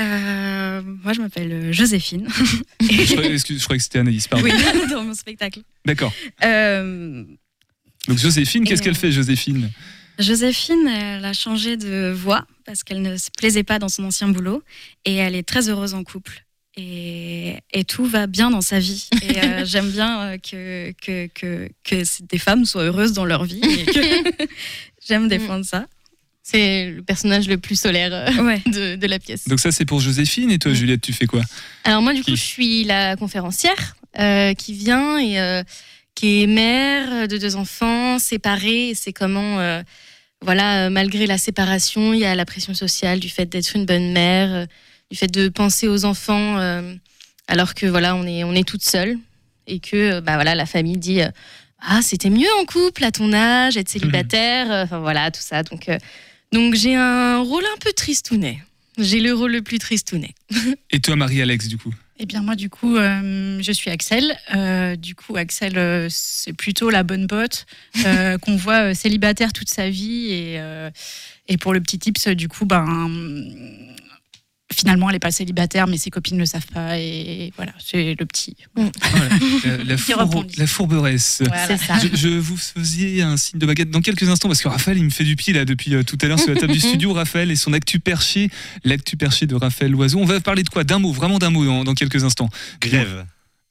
[0.00, 2.26] Euh, moi, je m'appelle Joséphine.
[2.80, 4.44] je, je croyais que c'était Anaïs, pardon.
[4.44, 4.52] Oui,
[4.90, 5.60] dans mon spectacle.
[5.84, 6.12] D'accord.
[6.44, 7.24] Euh,
[8.06, 9.70] Donc Joséphine, qu'est-ce qu'elle fait Joséphine?
[10.18, 14.28] Joséphine, elle a changé de voix parce qu'elle ne se plaisait pas dans son ancien
[14.28, 14.62] boulot
[15.04, 16.44] et elle est très heureuse en couple.
[16.80, 19.08] Et, et tout va bien dans sa vie.
[19.22, 23.44] Et euh, j'aime bien euh, que, que, que, que des femmes soient heureuses dans leur
[23.44, 23.60] vie.
[25.08, 25.86] J'aime défendre ça.
[26.42, 28.62] C'est le personnage le plus solaire euh, Ouais.
[28.66, 29.48] de, de la pièce.
[29.48, 31.42] Donc ça c'est pour Joséphine et toi Juliette tu fais quoi?
[31.84, 35.62] Alors moi, du coup, je suis la conférencière euh, qui vient et euh,
[36.14, 38.92] qui est mère de deux enfants séparés.
[38.94, 39.82] C'est comment, euh,
[40.40, 44.12] voilà, malgré la séparation, il y a la pression sociale du fait d'être une bonne
[44.12, 44.66] mère, euh,
[45.10, 46.94] du fait de penser aux enfants, euh,
[47.46, 49.16] alors que voilà, on est on est toute seule
[49.66, 51.30] et que euh, bah voilà, la famille dit euh,
[51.80, 55.62] ah c'était mieux en couple à ton âge, être célibataire, enfin voilà tout ça.
[55.62, 55.98] Donc euh,
[56.52, 58.62] donc j'ai un rôle un peu tristounet.
[58.98, 60.34] J'ai le rôle le plus tristounet.
[60.90, 61.94] Et toi Marie-Alex du coup?
[62.20, 64.36] Eh bien, moi, du coup, euh, je suis Axel.
[64.52, 67.64] Euh, du coup, Axel, euh, c'est plutôt la bonne pote
[68.04, 70.32] euh, qu'on voit euh, célibataire toute sa vie.
[70.32, 70.90] Et, euh,
[71.46, 73.08] et pour le petit tips, du coup, ben,
[74.78, 76.98] finalement, elle n'est pas célibataire, mais ses copines ne le savent pas.
[76.98, 78.56] Et voilà, c'est le petit.
[78.76, 78.90] Voilà,
[79.64, 81.42] la, la, fourbe- la fourberesse.
[81.46, 81.66] Voilà.
[81.66, 81.94] C'est ça.
[81.98, 85.04] Je, je vous faisiez un signe de baguette dans quelques instants parce que Raphaël il
[85.04, 87.12] me fait du pied là depuis euh, tout à l'heure sur la table du studio.
[87.12, 88.50] Raphaël et son actu perché,
[88.84, 90.18] l'actu perché de Raphaël Loiseau.
[90.18, 90.84] On va parler de quoi?
[90.84, 92.48] D'un mot, vraiment d'un mot dans, dans quelques instants.
[92.80, 93.24] Grève.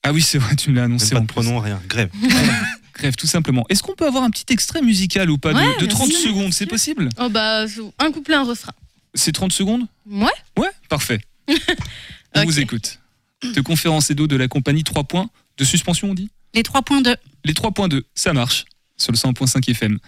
[0.04, 1.14] Ah oui c'est vrai, tu me l'as annoncé.
[1.16, 1.82] Même en pas de pronom, rien.
[1.88, 2.10] Grève.
[2.98, 3.64] Grève tout simplement.
[3.70, 6.08] Est-ce qu'on peut avoir un petit extrait musical ou pas de- Ouais, de, bien 30
[6.12, 6.20] sûr.
[6.30, 6.54] secondes?
[6.54, 7.10] C'est possible?
[7.20, 7.66] Oh bah
[8.00, 8.72] un couplet, un refrain.
[9.18, 10.32] C'est 30 secondes Ouais.
[10.58, 11.20] Ouais, parfait.
[12.36, 13.00] On vous écoute.
[13.44, 17.16] De conférence et d'eau de la compagnie 3 points de suspension, on dit Les 3.2.
[17.46, 20.00] Les 3.2, ça marche sur le 100.5 FM.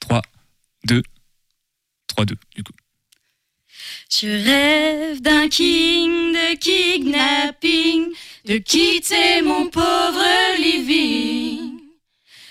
[0.00, 0.22] 3,
[0.84, 1.02] 2,
[2.08, 2.72] 3, 2, du coup.
[4.10, 8.06] Je rêve d'un king de kidnapping,
[8.46, 10.24] de quitter mon pauvre
[10.58, 11.78] living.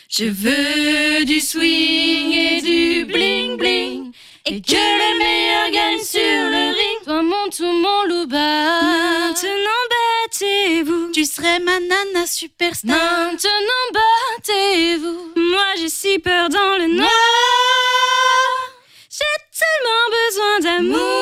[0.10, 4.07] Je veux du swing et du bling bling,
[4.50, 7.04] et que le meilleur gagne sur le ring.
[7.04, 8.82] Toi mon tout mon louba.
[8.82, 12.96] Maintenant battez-vous, Tu serais ma nana superstar.
[12.96, 15.34] Maintenant battez-vous.
[15.36, 17.10] moi j'ai si peur dans le noir.
[19.10, 21.17] J'ai tellement besoin d'amour,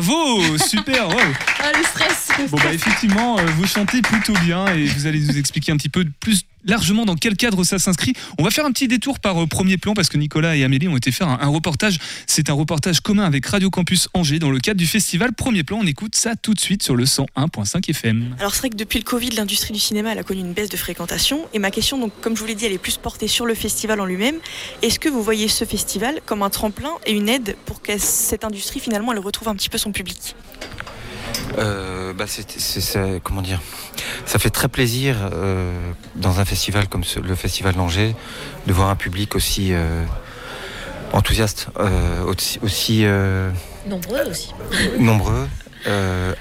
[0.00, 1.14] Bravo Super wow.
[1.62, 2.30] Ah le stress.
[2.48, 5.90] Bon bah effectivement, euh, vous chantez plutôt bien et vous allez nous expliquer un petit
[5.90, 8.12] peu plus largement dans quel cadre ça s'inscrit.
[8.38, 10.88] On va faire un petit détour par euh, premier plan parce que Nicolas et Amélie
[10.88, 11.98] ont été faire un, reportage.
[12.26, 15.78] C'est un reportage commun avec Radio Campus Angers dans le cadre du festival Premier Plan.
[15.80, 18.36] On écoute ça tout de suite sur le 101.5 FM.
[18.38, 20.76] Alors c'est vrai que depuis le Covid, l'industrie du cinéma a connu une baisse de
[20.76, 21.46] fréquentation.
[21.54, 23.54] Et ma question, donc comme je vous l'ai dit, elle est plus portée sur le
[23.54, 24.36] festival en lui-même.
[24.82, 28.44] Est-ce que vous voyez ce festival comme un tremplin et une aide pour que cette
[28.44, 30.34] industrie finalement elle retrouve un petit peu son public?
[31.58, 33.60] Euh, bah, c'est, comment dire
[34.26, 35.72] Ça fait très plaisir euh,
[36.16, 38.14] dans un festival comme ce- le festival d'Angers
[38.66, 40.04] de voir un public aussi euh,
[41.12, 41.68] enthousiaste,
[42.26, 43.04] aussi, aussi,
[43.86, 44.52] Nombreux aussi.
[44.98, 45.48] nombreux,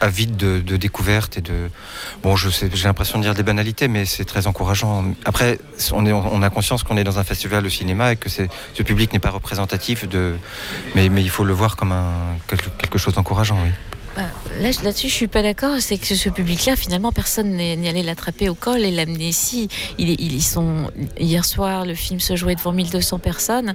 [0.01, 1.69] avides de, de découvertes et de.
[2.21, 5.05] Bon, je sais, j'ai l'impression de dire des banalités, mais c'est très encourageant.
[5.25, 5.57] Après,
[5.93, 8.49] on, est, on a conscience qu'on est dans un festival de cinéma et que c'est,
[8.75, 10.35] ce public n'est pas représentatif de.
[10.93, 12.11] Mais, mais il faut le voir comme un,
[12.47, 13.71] quelque, quelque chose d'encourageant, oui.
[14.19, 14.25] Bah,
[14.59, 15.75] là, là-dessus, je suis pas d'accord.
[15.79, 19.69] C'est que ce public-là, finalement, personne n'est allé l'attraper au col et l'amener ici.
[19.97, 23.73] Ils sont hier soir, le film se jouait devant 1200 personnes.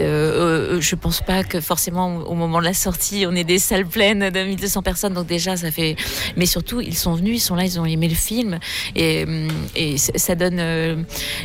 [0.00, 3.58] Euh, euh, je pense pas que forcément au moment de la sortie, on ait des
[3.58, 5.12] salles pleines de 1200 personnes.
[5.12, 5.96] Donc déjà, ça fait.
[6.38, 8.58] Mais surtout, ils sont venus, ils sont là, ils ont aimé le film
[8.96, 9.26] et,
[9.98, 10.96] c- ça donne euh,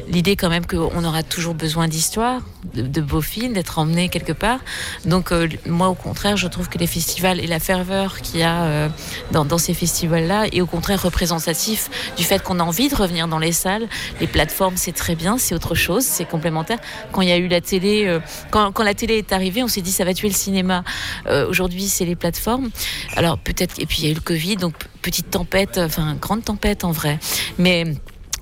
[0.08, 2.39] l'idée quand même qu'on aura toujours besoin d'histoire,
[2.74, 4.60] de, beaux films, d'être emmené quelque part.
[5.04, 8.43] Donc euh, moi, au contraire, je trouve que les festivals et la ferveur qu'il y
[8.43, 8.89] a euh,
[9.31, 13.39] dans, ces festivals-là est au contraire représentatif du fait qu'on a envie de revenir dans
[13.39, 13.88] les salles.
[14.21, 16.77] Les plateformes, c'est très bien, c'est autre chose, c'est complémentaire.
[17.12, 18.19] Quand il y a eu la télé, euh,
[18.51, 20.83] quand, quand la télé est arrivée, on s'est dit ça va tuer le cinéma.
[21.27, 22.69] Euh, Aujourd'hui, c'est les plateformes.
[23.15, 26.43] Alors peut-être, et puis il y a eu le Covid, donc petite tempête, enfin grande
[26.43, 27.19] tempête en vrai.
[27.57, 27.86] Mais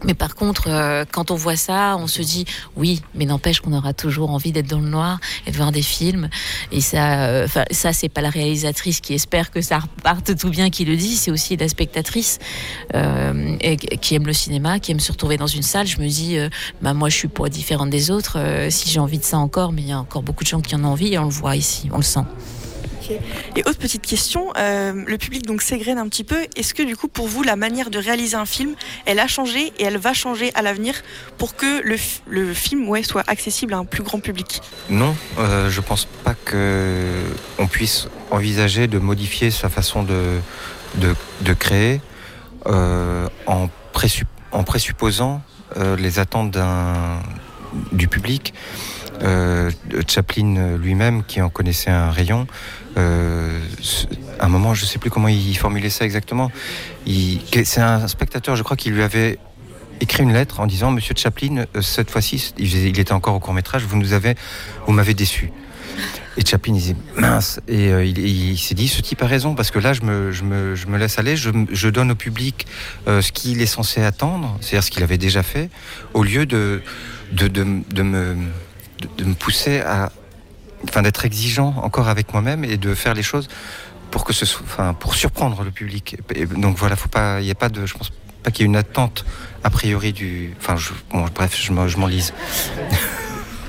[0.03, 3.73] mais par contre, euh, quand on voit ça, on se dit oui, mais n'empêche qu'on
[3.73, 6.29] aura toujours envie d'être dans le noir et de voir des films.
[6.71, 10.69] Et ça, euh, ça c'est pas la réalisatrice qui espère que ça reparte tout bien
[10.69, 12.39] qui le dit, c'est aussi la spectatrice
[12.93, 13.57] euh,
[14.01, 15.87] qui aime le cinéma, qui aime se retrouver dans une salle.
[15.87, 16.49] Je me dis, euh,
[16.81, 18.37] bah moi je suis pas différente des autres.
[18.37, 20.61] euh, si j'ai envie de ça encore, mais il y a encore beaucoup de gens
[20.61, 22.25] qui en ont envie et on le voit ici, on le sent.
[23.55, 26.37] Et autre petite question, euh, le public donc s'égrène un petit peu.
[26.55, 29.73] Est-ce que du coup pour vous la manière de réaliser un film, elle a changé
[29.79, 30.95] et elle va changer à l'avenir
[31.37, 34.61] pour que le, le film soit accessible à un plus grand public?
[34.89, 37.23] Non, euh, je pense pas que
[37.57, 40.39] on puisse envisager de modifier sa façon de,
[40.95, 42.01] de, de créer
[42.67, 43.69] euh, en,
[44.51, 45.41] en présupposant
[45.77, 46.57] euh, les attentes
[47.91, 48.53] du public.
[49.23, 49.71] Euh,
[50.07, 52.47] Chaplin lui-même, qui en connaissait un rayon,
[52.97, 53.59] euh,
[54.39, 56.51] à un moment, je ne sais plus comment il formulait ça exactement.
[57.05, 59.39] C'est un spectateur, je crois, qui lui avait
[60.01, 63.53] écrit une lettre en disant Monsieur Chaplin, euh, cette fois-ci, il, était encore au court
[63.53, 64.35] métrage, vous nous avez,
[64.87, 65.51] vous m'avez déçu.
[66.37, 69.71] Et Chaplin il disait mince et euh, il, s'est dit ce type a raison parce
[69.71, 72.67] que là je me, laisse aller, je, donne au public
[73.07, 75.69] euh, ce qu'il est censé attendre, c'est-à-dire ce qu'il avait déjà fait,
[76.13, 76.81] au lieu de
[77.31, 78.35] me,
[79.17, 80.11] de, me pousser à
[80.83, 83.47] enfin d'être exigeant encore avec moi-même et de faire les choses
[84.11, 86.17] pour que ce enfin pour surprendre le public.
[86.57, 86.95] Donc voilà,
[87.39, 88.11] il y a pas de, je pense
[88.43, 89.25] pas qu'il y ait une attente
[89.63, 90.91] a priori du, enfin je,
[91.33, 92.33] bref, je m'en- m'enlise.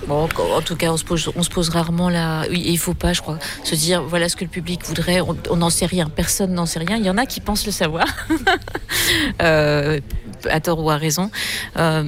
[0.06, 2.44] Bon, en tout cas, on se pose, on se pose rarement là.
[2.48, 5.20] Oui, il faut pas, je crois, se dire voilà ce que le public voudrait.
[5.20, 6.08] On n'en sait rien.
[6.08, 6.96] Personne n'en sait rien.
[6.96, 8.06] Il y en a qui pensent le savoir,
[9.42, 10.00] Euh,
[10.50, 11.30] à tort ou à raison.
[11.76, 12.04] Euh,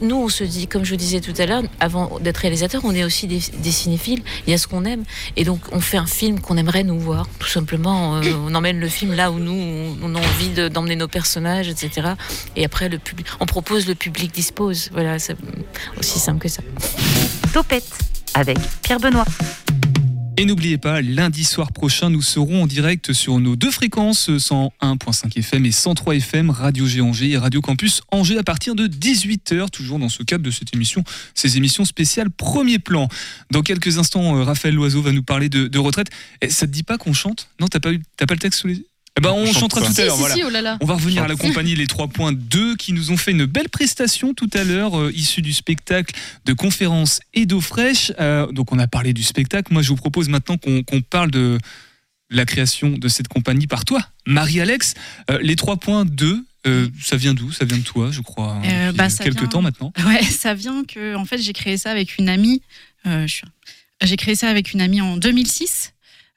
[0.00, 2.94] nous, on se dit, comme je vous disais tout à l'heure, avant d'être réalisateur, on
[2.94, 4.22] est aussi des, des cinéphiles.
[4.46, 5.04] Il y a ce qu'on aime,
[5.36, 7.26] et donc on fait un film qu'on aimerait nous voir.
[7.38, 10.96] Tout simplement, euh, on emmène le film là où nous, on, a envie de- d'emmener
[10.96, 12.12] nos personnages, etc.
[12.56, 14.90] Et après, le public, on propose, le public dispose.
[14.92, 15.36] Voilà, c'est
[15.98, 16.62] aussi simple que ça.
[17.52, 17.84] Topette
[18.34, 19.24] avec Pierre Benoît.
[20.40, 25.38] Et n'oubliez pas, lundi soir prochain, nous serons en direct sur nos deux fréquences, 101.5
[25.38, 29.68] FM et 103 FM, Radio G Angers et Radio Campus Angers à partir de 18h,
[29.68, 33.08] toujours dans ce cadre de cette émission, ces émissions spéciales Premier Plan.
[33.50, 36.08] Dans quelques instants, euh, Raphaël Loiseau va nous parler de, retraite.
[36.40, 37.50] Et ça te dit pas qu'on chante?
[37.60, 38.89] Non, t'as pas, pas le texte sous les yeux?
[39.18, 40.14] Eh ben, on, On chante chantera tout à l'heure.
[40.14, 40.34] si, voilà.
[40.34, 40.78] si, oh là là.
[40.80, 44.34] On va revenir à la compagnie Les 3.2 qui nous ont fait une belle prestation
[44.34, 48.12] tout à l'heure, euh, issue du spectacle de conférences et d'eau fraîche.
[48.20, 49.72] Euh, donc on a parlé du spectacle.
[49.72, 51.58] Moi je vous propose maintenant qu'on parle de
[52.30, 54.94] la création de cette compagnie par toi, Marie-Alex.
[55.30, 57.50] Euh, les 3.2, euh, ça vient d'où?
[57.50, 59.92] Ça vient de toi, je crois, hein, Euh, bah, ça quelques vient- temps maintenant.
[60.06, 62.62] Ouais, ça vient que en fait j'ai créé ça avec une amie.
[63.06, 63.26] euh,
[64.02, 65.92] J'ai créé ça avec une amie en 2006.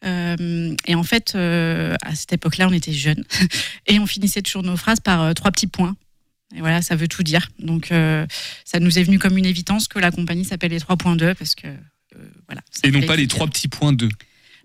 [0.06, 3.24] Euh, et en fait, euh, à cette époque-là, on était jeunes
[3.88, 5.96] et on finissait toujours nos phrases par euh, trois petits points.
[6.56, 7.50] Et voilà, ça veut tout dire.
[7.60, 8.28] Donc, euh,
[8.66, 11.68] ça nous est venu comme une évidence que la compagnie s'appelle les 3.2 parce que
[12.48, 12.62] voilà.
[12.84, 14.08] Et non pas les trois petits points 2.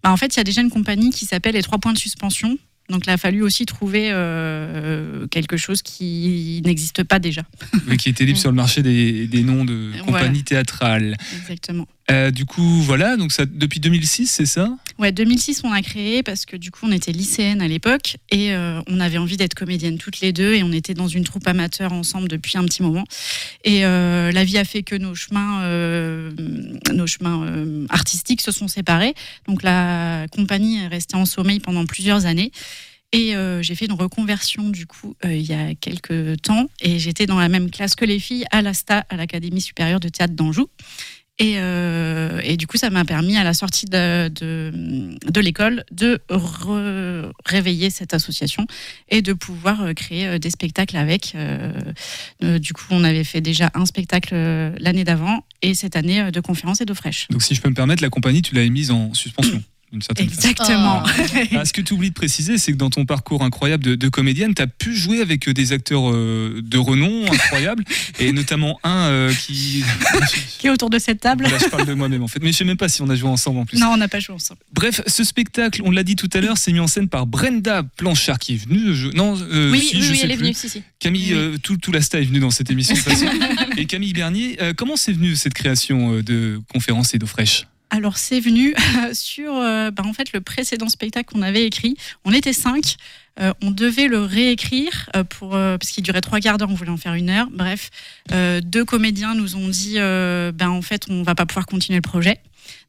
[0.02, 1.98] Bah, en fait, il y a déjà une compagnie qui s'appelle les trois points de
[1.98, 2.58] suspension.
[2.90, 7.42] Donc, il a fallu aussi trouver euh, quelque chose qui n'existe pas déjà.
[7.86, 10.04] Oui, qui était libre sur le marché des, des noms de Voilà.
[10.04, 11.16] compagnies théâtrales.
[11.40, 11.86] Exactement.
[12.10, 14.70] Euh, du coup, voilà, donc depuis 2006, c'est ça?
[14.98, 18.52] Ouais, 2006, on a créé parce que du coup, on était lycéennes à l'époque et
[18.52, 21.46] euh, on avait envie d'être comédiennes toutes les deux et on était dans une troupe
[21.46, 23.04] amateur ensemble depuis un petit moment.
[23.64, 25.62] Et euh, la vie a fait que nos chemins,
[26.92, 29.14] nos chemins artistiques se sont séparés.
[29.46, 32.52] Donc la compagnie est restée en sommeil pendant plusieurs années.
[33.12, 37.38] Et j'ai fait une reconversion du coup il y a quelques temps et j'étais dans
[37.38, 40.68] la même classe que les filles à l'ASTA, à l'Académie supérieure de théâtre d'Anjou.
[41.40, 44.30] Et, euh, et du coup, ça m'a permis à la sortie de,
[45.40, 46.20] l'école de
[47.44, 48.66] réveiller cette association
[49.08, 51.36] et de pouvoir euh, créer euh, des spectacles avec.
[52.40, 54.34] Du coup, on avait fait déjà un spectacle
[54.78, 57.28] l'année d'avant et cette année de conférences et d'eau fraîche.
[57.30, 59.62] Donc si je peux me permettre, la compagnie, tu l'avais mise en suspension.
[59.92, 61.04] D'une certaine Exactement.
[61.04, 61.34] façon.
[61.58, 64.08] Ah, ce que tu oublies de préciser, c'est que dans ton parcours incroyable de, de
[64.08, 67.84] comédienne, tu as pu jouer avec des acteurs euh, de renom incroyables,
[68.18, 69.82] et notamment un euh, qui.
[70.58, 71.44] Qui est autour de cette table.
[71.44, 73.16] Là, je parle de moi-même en fait, mais je sais même pas si on a
[73.16, 73.78] joué ensemble en plus.
[73.78, 74.60] Non, on n'a pas joué ensemble.
[74.72, 77.82] Bref, ce spectacle, on l'a dit tout à l'heure, c'est mis en scène par Brenda
[77.96, 78.94] Planchard qui est venue.
[78.94, 80.82] je- Non, euh, Oui, si, oui, je oui, sais elle est venue, si, si.
[80.98, 81.38] Camille, Oui.
[81.38, 83.26] euh, tout, tout l'Asta est venu dans cette émission de toute façon.
[83.76, 87.66] Et Camille Bernier, euh, comment c'est venu cette création euh, de conférences et d'eau fraîche
[87.90, 88.74] Alors c'est venu
[89.12, 91.96] sur euh, bah, en fait le précédent spectacle qu'on avait écrit.
[92.24, 92.96] On était cinq.
[93.40, 96.70] Euh, on devait le réécrire euh, pour euh, parce qu'il durait trois quarts d'heure.
[96.70, 97.48] On voulait en faire une heure.
[97.50, 97.90] Bref,
[98.32, 102.02] euh, deux comédiens nous ont dit ben en fait on va pas pouvoir continuer le
[102.02, 102.40] projet.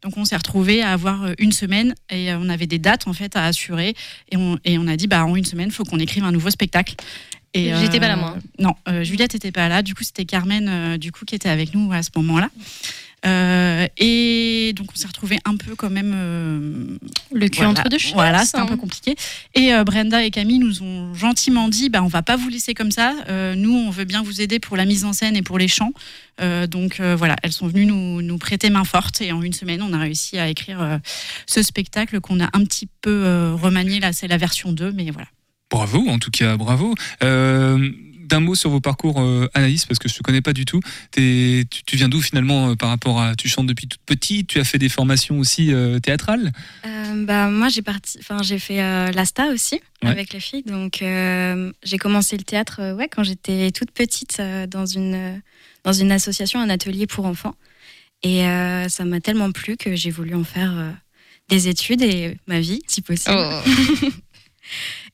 [0.01, 3.35] Donc on s'est retrouvé à avoir une semaine et on avait des dates en fait
[3.35, 3.95] à assurer
[4.29, 6.49] et on, et on a dit bah en une semaine faut qu'on écrive un nouveau
[6.49, 6.95] spectacle.
[7.55, 8.37] Et, J'étais pas là, moi.
[8.59, 9.81] Non, euh, Juliette était pas là.
[9.81, 12.49] Du coup, c'était Carmen du coup qui était avec nous à ce moment-là.
[13.25, 16.97] Euh, et donc on s'est retrouvé un peu quand même euh,
[17.33, 18.67] Le cul entre deux chaises, Voilà, c'était un hein.
[18.67, 19.15] peu compliqué.
[19.55, 22.73] Et euh, Brenda et Camille nous ont gentiment dit bah on va pas vous laisser
[22.73, 23.13] comme ça.
[23.27, 25.67] Euh, nous on veut bien vous aider pour la mise en scène et pour les
[25.67, 25.91] chants.
[26.41, 29.53] Euh, donc euh, voilà, elles sont venues nous, nous prêter main forte et en une
[29.53, 30.97] semaine on a réussi à écrire euh,
[31.45, 33.99] ce spectacle qu'on a un petit peu euh, remanié.
[33.99, 35.27] Là c'est la version 2, mais voilà.
[35.69, 36.95] Bravo, en tout cas, bravo.
[37.23, 37.91] Euh,
[38.29, 40.79] D'un mot sur vos parcours, euh, Anaïs, parce que je te connais pas du tout.
[41.11, 43.35] Tu, tu viens d'où finalement euh, par rapport à.
[43.35, 46.51] Tu chantes depuis toute petite, tu as fait des formations aussi euh, théâtrales?
[46.85, 50.11] Euh, bah, moi, j'ai parti, enfin, j'ai fait euh, l'ASTA aussi Ouais.
[50.11, 50.63] avec les filles.
[50.63, 55.15] Donc, euh, j'ai commencé le théâtre euh, ouais, quand j'étais toute petite euh, dans, une,
[55.15, 55.35] euh,
[55.83, 57.55] dans une association, un atelier pour enfants.
[58.23, 60.91] Et euh, ça m'a tellement plu que j'ai voulu en faire euh,
[61.49, 63.35] des études et ma vie, si possible.
[63.37, 63.61] Oh.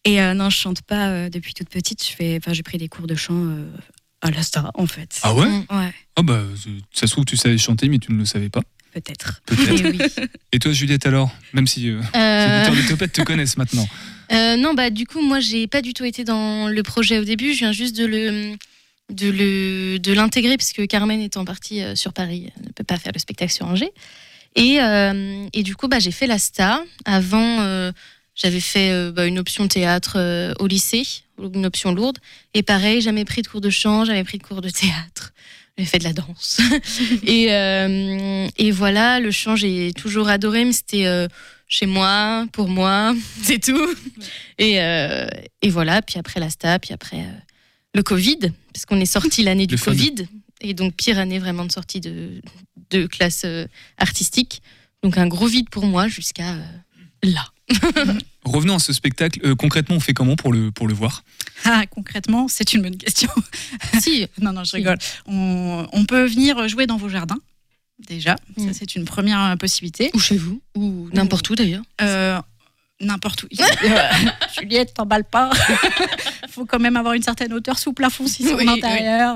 [0.05, 2.03] et euh, non, je chante pas euh, depuis toute petite.
[2.07, 3.65] Je fais, enfin, j'ai pris des cours de chant euh,
[4.21, 5.19] à l'ASTA, en fait.
[5.23, 6.41] Ah ouais Ouais, Ah bah,
[6.93, 8.61] ça se trouve, tu savais chanter, mais tu ne le savais pas.
[8.93, 9.41] peut-être.
[9.45, 9.81] Peut-être.
[9.83, 10.27] Eh oui.
[10.53, 11.29] Et toi, Juliette, alors?
[11.53, 12.63] Même si euh, Euh.
[12.63, 13.87] les auditeurs de Topette te connaissent maintenant.
[14.31, 17.23] Euh, non, bah du coup, moi, j'ai pas du tout été dans le projet au
[17.25, 17.53] début.
[17.53, 18.55] Je viens juste de le
[19.13, 22.83] de le de l'intégrer parce que Carmen étant partie euh, sur Paris, elle ne peut
[22.83, 23.91] pas faire le spectacle sur Angers.
[24.55, 26.81] Et, euh, et du coup, bah, j'ai fait la STA.
[27.03, 27.91] Avant, euh,
[28.35, 31.07] j'avais fait euh, bah, une option théâtre euh, au lycée,
[31.41, 32.19] une option lourde.
[32.53, 35.33] Et pareil, jamais pris de cours de chant, jamais pris de cours de théâtre.
[35.77, 36.59] J'ai fait de la danse.
[37.25, 41.27] et, euh, et voilà, le chant, j'ai toujours adoré, mais c'était
[41.67, 43.95] chez moi, pour moi, c'est tout.
[44.57, 47.25] Et, et voilà, puis après la STA, puis après
[47.93, 48.39] le Covid,
[48.73, 49.77] parce qu'on est sorti l'année du.
[49.77, 50.27] Covid,
[50.61, 52.41] et donc pire année vraiment de sortie de,
[52.89, 53.45] de classe
[53.97, 54.61] artistique.
[55.03, 56.55] Donc un gros vide pour moi jusqu'à
[57.21, 57.51] là.
[58.43, 59.39] Revenons à ce spectacle.
[59.43, 61.23] Euh, concrètement, on fait comment pour le, pour le voir?
[61.63, 63.29] Ah, concrètement, c'est une bonne question.
[63.99, 64.27] si.
[64.39, 64.97] Non, non, je rigole.
[65.25, 67.39] On, on peut venir jouer dans vos jardins,
[68.07, 68.35] déjà.
[68.57, 70.11] Ça, c'est une première possibilité.
[70.13, 71.83] Ou chez vous, ou n'importe où d'ailleurs.
[72.01, 72.39] Euh,
[73.01, 73.47] N'importe où.
[73.83, 74.09] Euh,
[74.59, 75.49] Juliette, t'emballes pas.
[76.49, 79.35] faut quand même avoir une certaine hauteur sous plafond si c'est Oui, en intérieur.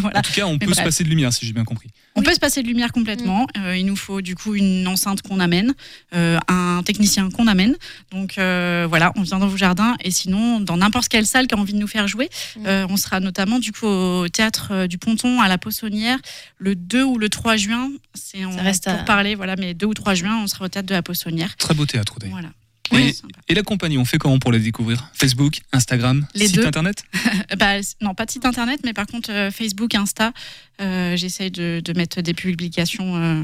[0.00, 0.18] voilà.
[0.18, 1.90] En tout cas, on Mais peut se passer de lumière, si j'ai bien compris.
[2.16, 3.46] On peut se passer de lumière complètement.
[3.58, 5.74] Euh, il nous faut du coup une enceinte qu'on amène,
[6.14, 7.76] euh, un technicien qu'on amène.
[8.10, 11.54] Donc euh, voilà, on vient dans vos jardins et sinon dans n'importe quelle salle qui
[11.54, 12.30] a envie de nous faire jouer.
[12.66, 16.18] Euh, on sera notamment du coup au théâtre euh, du Ponton à la Poissonnière
[16.58, 17.90] le 2 ou le 3 juin.
[18.14, 20.68] C'est on reste pour à- parler voilà, mais 2 ou 3 juin, on sera au
[20.68, 21.54] théâtre de la Poissonnière.
[21.56, 22.36] Très beau théâtre, d'ailleurs.
[22.36, 22.48] Voilà.
[22.92, 23.14] Et,
[23.48, 26.66] et la compagnie, on fait comment pour la découvrir Facebook, Instagram, Les site deux.
[26.66, 27.02] internet
[27.58, 30.32] Bah, non, pas de site internet, mais par contre euh, Facebook, Insta,
[30.80, 33.42] euh, j'essaye de, de mettre des publications euh,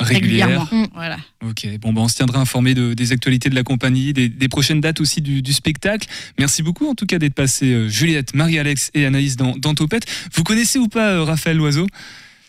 [0.00, 0.48] Régulières.
[0.48, 0.88] régulièrement.
[0.94, 1.18] Voilà.
[1.46, 4.48] Ok, bon, bah, on se tiendra informé de- des actualités de la compagnie, des, des
[4.48, 6.08] prochaines dates aussi du, du spectacle.
[6.38, 10.06] Merci beaucoup en tout cas d'être passé euh, Juliette, Marie-Alex et Anaïs dans, dans Topette.
[10.34, 11.86] Vous connaissez ou pas euh, Raphaël Loiseau?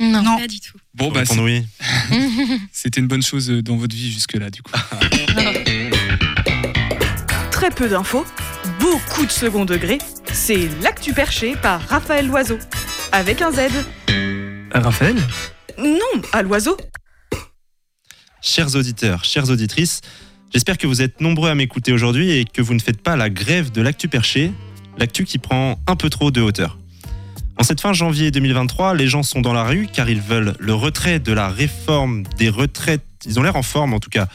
[0.01, 0.23] Non.
[0.37, 0.77] Pas du tout.
[0.95, 1.61] Bon, bah, oui.
[2.71, 4.71] c'était une bonne chose dans votre vie jusque-là, du coup.
[7.59, 8.25] Très peu d'infos,
[8.79, 9.97] beaucoup de second degré.
[10.31, 12.57] C'est L'actu perché par Raphaël Loiseau.
[13.11, 13.67] Avec un Z.
[14.73, 15.17] Raphaël
[15.77, 16.77] Non, à l'oiseau.
[18.41, 19.99] Chers auditeurs, chères auditrices,
[20.53, 23.29] j'espère que vous êtes nombreux à m'écouter aujourd'hui et que vous ne faites pas la
[23.29, 24.53] grève de l'actu perché,
[24.97, 26.77] l'actu qui prend un peu trop de hauteur.
[27.57, 30.73] En cette fin janvier 2023, les gens sont dans la rue car ils veulent le
[30.73, 33.03] retrait de la réforme des retraites.
[33.25, 34.29] Ils ont l'air en forme en tout cas.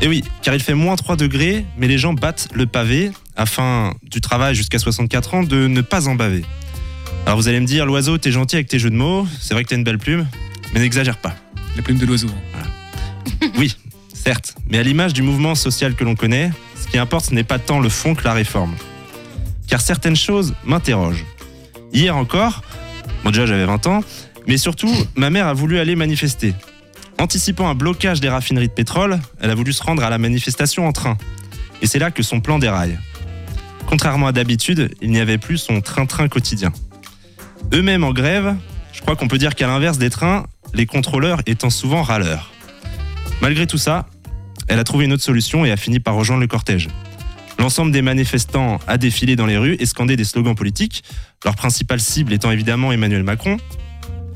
[0.00, 3.94] Et oui, car il fait moins 3 degrés, mais les gens battent le pavé afin
[4.02, 6.44] du travail jusqu'à 64 ans de ne pas en baver.
[7.24, 9.62] Alors vous allez me dire, l'oiseau, t'es gentil avec tes jeux de mots, c'est vrai
[9.62, 10.26] que t'as une belle plume,
[10.74, 11.34] mais n'exagère pas.
[11.76, 12.28] La plume de l'oiseau.
[13.56, 13.76] Oui,
[14.12, 17.44] certes, mais à l'image du mouvement social que l'on connaît, ce qui importe, ce n'est
[17.44, 18.74] pas tant le fond que la réforme.
[19.68, 21.24] Car certaines choses m'interrogent.
[21.92, 22.62] Hier encore,
[23.22, 24.00] bon déjà j'avais 20 ans,
[24.48, 26.54] mais surtout, ma mère a voulu aller manifester.
[27.22, 30.88] Anticipant un blocage des raffineries de pétrole, elle a voulu se rendre à la manifestation
[30.88, 31.16] en train.
[31.80, 32.98] Et c'est là que son plan déraille.
[33.86, 36.72] Contrairement à d'habitude, il n'y avait plus son train-train quotidien.
[37.72, 38.56] Eux-mêmes en grève,
[38.92, 42.50] je crois qu'on peut dire qu'à l'inverse des trains, les contrôleurs étant souvent râleurs.
[43.40, 44.06] Malgré tout ça,
[44.66, 46.88] elle a trouvé une autre solution et a fini par rejoindre le cortège.
[47.60, 51.04] L'ensemble des manifestants a défilé dans les rues et scandé des slogans politiques,
[51.44, 53.58] leur principale cible étant évidemment Emmanuel Macron.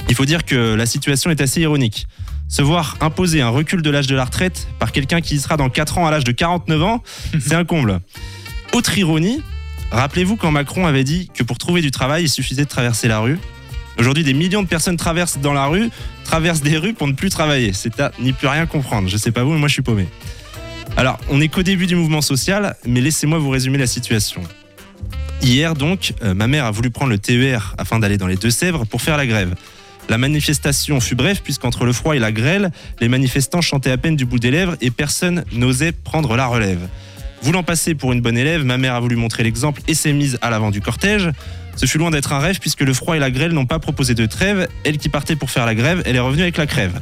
[0.08, 2.06] Il faut dire que la situation est assez ironique.
[2.48, 5.56] Se voir imposer un recul de l'âge de la retraite par quelqu'un qui y sera
[5.56, 7.02] dans 4 ans à l'âge de 49 ans,
[7.40, 8.00] c'est un comble.
[8.72, 9.42] Autre ironie,
[9.90, 13.18] rappelez-vous quand Macron avait dit que pour trouver du travail, il suffisait de traverser la
[13.18, 13.38] rue.
[13.98, 15.90] Aujourd'hui, des millions de personnes traversent dans la rue,
[16.24, 17.72] traversent des rues pour ne plus travailler.
[17.72, 19.08] C'est à n'y plus rien comprendre.
[19.08, 20.06] Je sais pas vous, mais moi je suis paumé.
[20.96, 24.42] Alors, on n'est qu'au début du mouvement social, mais laissez-moi vous résumer la situation.
[25.42, 28.86] Hier donc, euh, ma mère a voulu prendre le TER afin d'aller dans les Deux-Sèvres
[28.86, 29.54] pour faire la grève.
[30.08, 34.16] La manifestation fut brève puisqu'entre le froid et la grêle, les manifestants chantaient à peine
[34.16, 36.88] du bout des lèvres et personne n'osait prendre la relève.
[37.42, 40.38] Voulant passer pour une bonne élève, ma mère a voulu montrer l'exemple et s'est mise
[40.42, 41.30] à l'avant du cortège.
[41.76, 44.14] Ce fut loin d'être un rêve puisque le froid et la grêle n'ont pas proposé
[44.14, 44.68] de trêve.
[44.84, 47.00] Elle qui partait pour faire la grève, elle est revenue avec la crève.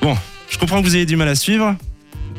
[0.00, 0.16] Bon,
[0.48, 1.76] je comprends que vous ayez du mal à suivre.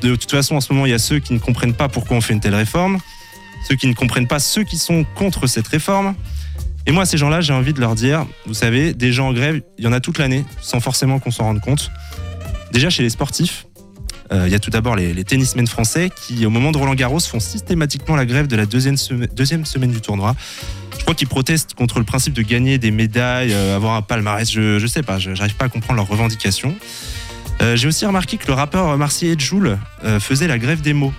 [0.01, 2.17] De toute façon, en ce moment, il y a ceux qui ne comprennent pas pourquoi
[2.17, 2.97] on fait une telle réforme,
[3.67, 6.15] ceux qui ne comprennent pas ceux qui sont contre cette réforme.
[6.87, 9.61] Et moi, ces gens-là, j'ai envie de leur dire, vous savez, des gens en grève,
[9.77, 11.91] il y en a toute l'année, sans forcément qu'on s'en rende compte.
[12.71, 13.67] Déjà chez les sportifs,
[14.31, 16.95] euh, il y a tout d'abord les, les tennismen français qui, au moment de Roland
[16.95, 20.35] Garros, font systématiquement la grève de la deuxième, sema- deuxième semaine du tournoi.
[20.97, 24.49] Je crois qu'ils protestent contre le principe de gagner des médailles, euh, avoir un palmarès.
[24.49, 26.75] Je, je sais pas, j'arrive pas à comprendre leurs revendications.
[27.61, 29.77] Euh, J'ai aussi remarqué que le rappeur marseillais Joule
[30.19, 31.13] faisait la grève des mots.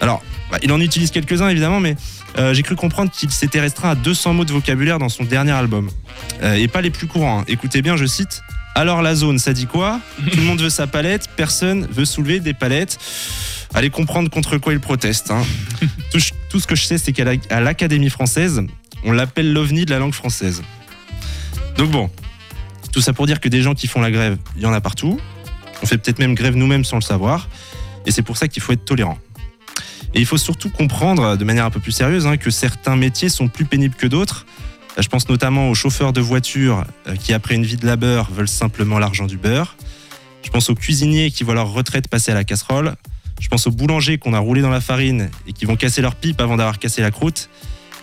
[0.00, 1.96] Alors, bah, il en utilise quelques-uns évidemment, mais
[2.38, 5.52] euh, j'ai cru comprendre qu'il s'était restreint à 200 mots de vocabulaire dans son dernier
[5.52, 5.90] album.
[6.42, 7.40] Euh, et pas les plus courants.
[7.40, 7.44] hein.
[7.48, 8.42] Écoutez bien, je cite.
[8.74, 10.00] Alors la zone, ça dit quoi?
[10.30, 12.98] Tout le monde veut sa palette, personne veut soulever des palettes.
[13.74, 15.30] Allez comprendre contre quoi il proteste.
[15.30, 15.42] hein.
[16.12, 16.18] tout,
[16.48, 18.62] tout ce que je sais, c'est qu'à l'Académie française,
[19.04, 20.62] on l'appelle l'ovni de la langue française.
[21.76, 22.10] Donc bon,
[22.92, 24.80] tout ça pour dire que des gens qui font la grève, il y en a
[24.80, 25.18] partout.
[25.82, 27.48] On fait peut-être même grève nous-mêmes sans le savoir.
[28.06, 29.18] Et c'est pour ça qu'il faut être tolérant.
[30.14, 33.28] Et il faut surtout comprendre, de manière un peu plus sérieuse, hein, que certains métiers
[33.28, 34.46] sont plus pénibles que d'autres.
[34.98, 38.30] Euh, Je pense notamment aux chauffeurs de voiture euh, qui, après une vie de labeur,
[38.30, 39.76] veulent simplement l'argent du beurre.
[40.42, 42.94] Je pense aux cuisiniers qui voient leur retraite passer à la casserole.
[43.40, 46.14] Je pense aux boulangers qu'on a roulé dans la farine et qui vont casser leur
[46.14, 47.48] pipe avant d'avoir cassé la croûte.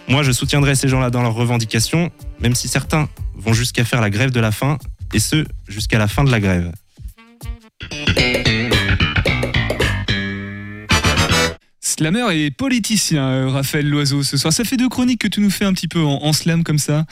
[0.08, 4.10] Moi, je soutiendrai ces gens-là dans leurs revendications, même si certains vont jusqu'à faire la
[4.10, 4.78] grève de la faim,
[5.14, 6.72] et ce, jusqu'à la fin de la grève.
[11.98, 14.54] Slammer et politicien, euh, Raphaël Loiseau, ce soir.
[14.54, 16.78] Ça fait deux chroniques que tu nous fais un petit peu en, en slam comme
[16.78, 17.06] ça.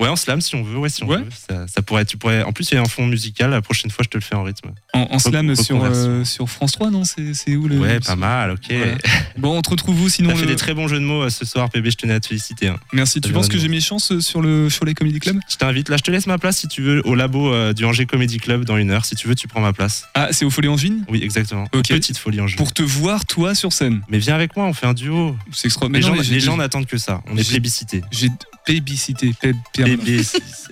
[0.00, 1.24] Ouais, en slam si on veut, ouais, si on veut.
[1.48, 2.42] Ça, ça pourrait, tu pourrais.
[2.42, 3.50] En plus, il y a un fond musical.
[3.50, 4.70] La prochaine fois, je te le fais en rythme.
[4.94, 7.02] En, en slam sur, euh, sur France 3, non?
[7.04, 7.78] C'est où le.
[7.78, 8.58] Ouais, pas mal, ok.
[8.70, 8.94] Voilà.
[9.38, 11.22] Bon, on te retrouve où sinon T'as fait le- des très bons jeux de mots
[11.22, 12.68] euh, ce soir, PB, je tenais à te féliciter.
[12.68, 12.78] hein.
[12.92, 15.38] Merci, tu penses que j'ai mes chances euh, sur, le, les Comedy Club?
[15.48, 17.84] Je t'invite, là, je te laisse ma place si tu veux, au labo euh, du
[17.84, 19.04] Angers Comedy Club dans une heure.
[19.04, 20.06] Si tu veux, tu prends ma place.
[20.14, 21.64] Ah, c'est au Folie Angevine Oui, exactement.
[21.74, 21.88] Ok.
[21.88, 22.56] Petite folie Angers.
[22.56, 24.02] Pour te voir, toi, sur scène.
[24.08, 25.36] Mais viens avec moi, on fait un duo.
[25.52, 26.12] C'est extraordinaire.
[26.14, 27.22] Les, gens, n'attendent que ça.
[27.30, 28.02] On est J'ai- plébiscité.
[28.64, 29.32] Plébiscité.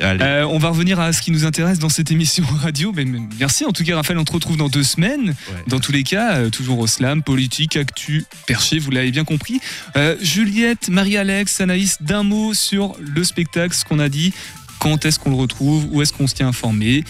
[0.01, 2.93] Euh, on va revenir à ce qui nous intéresse dans cette émission radio.
[2.95, 4.19] Mais, mais merci en tout cas, Raphaël.
[4.19, 5.35] On te retrouve dans deux semaines.
[5.67, 9.61] Dans tous les cas, euh, toujours au slam, politique, actu, perché, vous l'avez bien compris.
[9.97, 14.33] Euh, Juliette, Marie-Alex, Anaïs, d'un mot sur le spectacle, ce qu'on a dit.
[14.79, 15.87] Quand est-ce qu'on le retrouve?
[15.91, 17.05] Où est-ce qu'on se tient informé?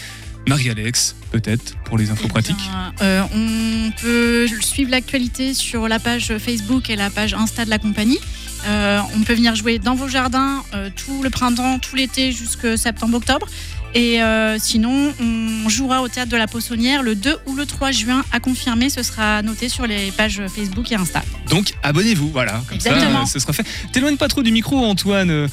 [0.47, 2.69] Marie-Alex, peut-être, pour les infos pratiques.
[3.01, 7.77] Euh, on peut suivre l'actualité sur la page Facebook et la page Insta de la
[7.77, 8.19] compagnie.
[8.67, 12.77] Euh, on peut venir jouer dans vos jardins euh, tout le printemps, tout l'été jusqu'à
[12.77, 13.47] septembre-octobre.
[13.93, 17.91] Et euh, sinon, on jouera au théâtre de la Poissonnière le 2 ou le 3
[17.91, 18.89] juin à confirmer.
[18.89, 21.21] Ce sera noté sur les pages Facebook et Insta.
[21.49, 23.25] Donc abonnez-vous, voilà, comme Exactement.
[23.25, 23.65] ça, ce sera fait.
[23.91, 25.49] T'éloigne pas trop du micro, Antoine.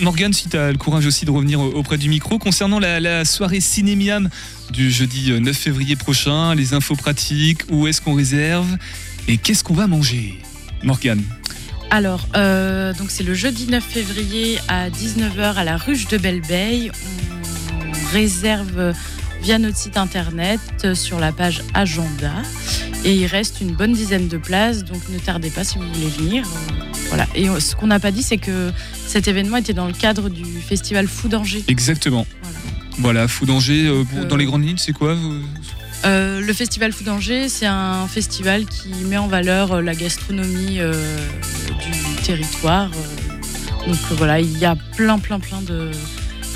[0.00, 2.38] Morgane, si t'as le courage aussi de revenir auprès du micro.
[2.38, 4.28] Concernant la, la soirée Cinémiam
[4.70, 8.76] du jeudi euh, 9 février prochain, les infos pratiques, où est-ce qu'on réserve
[9.28, 10.38] et qu'est-ce qu'on va manger?
[10.84, 11.22] Morgane.
[11.90, 16.92] Alors, euh, donc c'est le jeudi 9 février à 19h à la ruche de Belleveille.
[17.80, 18.94] On réserve
[19.42, 22.32] via notre site internet euh, sur la page agenda.
[23.04, 26.08] Et il reste une bonne dizaine de places, donc ne tardez pas si vous voulez
[26.10, 26.46] venir.
[27.08, 27.26] Voilà.
[27.34, 28.70] Et ce qu'on n'a pas dit, c'est que
[29.06, 31.64] cet événement était dans le cadre du festival Fou d'Angers.
[31.66, 32.26] Exactement.
[32.98, 35.40] Voilà, Fou d'Angers, euh, Euh, dans les grandes lignes, c'est quoi vous
[36.04, 40.78] Euh, le festival Fou d'Angers, c'est un festival qui met en valeur la gastronomie
[42.22, 42.90] territoire.
[42.94, 43.86] euh.
[43.86, 45.90] donc voilà, il y a plein, plein, plein de,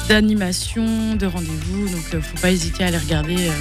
[0.08, 1.88] d'animation, de rendez-vous.
[1.88, 3.52] Donc, euh, faut pas hésiter à aller regarder euh,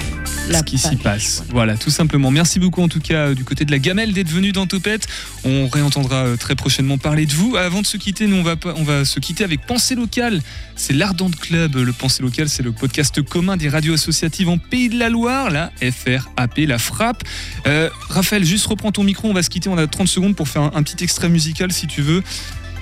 [0.50, 1.44] la ce qui s'y passe.
[1.50, 2.32] Voilà, tout simplement.
[2.32, 5.08] Merci beaucoup en tout cas euh, du côté de la gamelle d'être venu dans Topette.
[5.46, 7.56] On réentendra euh, très prochainement parler de vous.
[7.56, 10.42] Avant de se quitter, nous on va, on va se quitter avec Pensée locale.
[10.76, 11.76] C'est l'Ardente Club.
[11.76, 15.50] Le Pensée locale, c'est le podcast commun des radios associatives en Pays de la Loire,
[15.50, 17.24] la FRAP, la frappe.
[17.68, 19.70] Euh, Raphaël, juste reprends ton micro, on va se quitter.
[19.70, 22.24] On a 30 secondes pour faire un, un petit extrait musical si tu veux.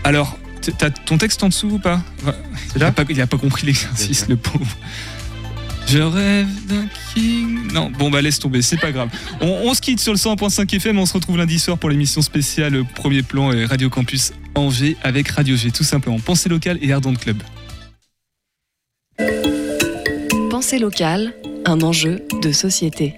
[0.03, 0.37] Alors,
[0.77, 2.01] t'as ton texte en dessous ou pas?
[2.75, 4.77] Il a pas, il a pas compris l'exercice, le pauvre.
[5.87, 7.71] Je rêve d'un king.
[7.73, 9.09] Non, bon bah laisse tomber, c'est pas grave.
[9.41, 12.21] On, on se quitte sur le 100.5 FM, on se retrouve lundi soir pour l'émission
[12.21, 16.19] spéciale Premier Plan et Radio Campus Angers avec Radio G, tout simplement.
[16.19, 17.41] Pensée locale et Ardente Club.
[20.49, 21.33] Pensée locale,
[21.65, 23.15] un enjeu de société.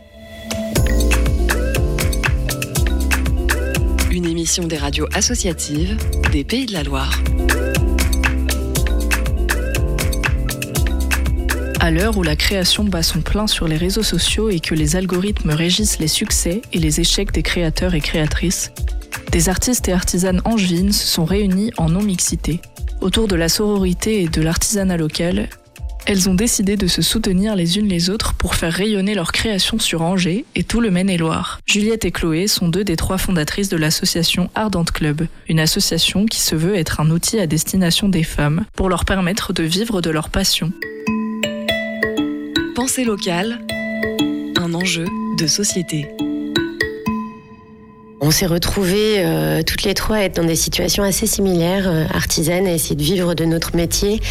[4.14, 5.97] Une émission des radios associatives
[6.32, 7.20] des Pays de la Loire.
[11.80, 14.95] À l'heure où la création bat son plein sur les réseaux sociaux et que les
[14.95, 18.72] algorithmes régissent les succès et les échecs des créateurs et créatrices,
[19.32, 22.61] des artistes et artisanes angevines se sont réunis en non-mixité.
[23.01, 25.49] Autour de la sororité et de l'artisanat local,
[26.06, 29.80] elles ont décidé de se soutenir les unes les autres pour faire rayonner leur création
[29.80, 31.60] sur Angers et tout le Maine-et-Loire.
[31.66, 36.39] Juliette et Chloé sont deux des trois fondatrices de l'association Ardente Club, une association qui
[36.39, 40.10] se veut être un outil à destination des femmes pour leur permettre de vivre de
[40.10, 40.72] leur passion.
[42.76, 43.60] Pensée locale,
[44.58, 45.06] un enjeu
[45.38, 46.08] de société.
[48.26, 52.05] On s'est retrouvés euh, toutes les trois à être dans des situations assez similaires, euh,
[52.13, 54.21] artisanes, à essayer de vivre de notre métier.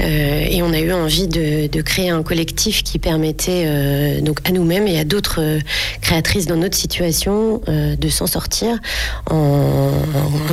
[0.00, 3.66] Euh, et on a eu envie de, créer un collectif qui permettait
[4.44, 5.40] à nous-mêmes et à d'autres
[6.00, 8.80] créatrices dans notre situation de s'en sortir
[9.30, 9.92] en,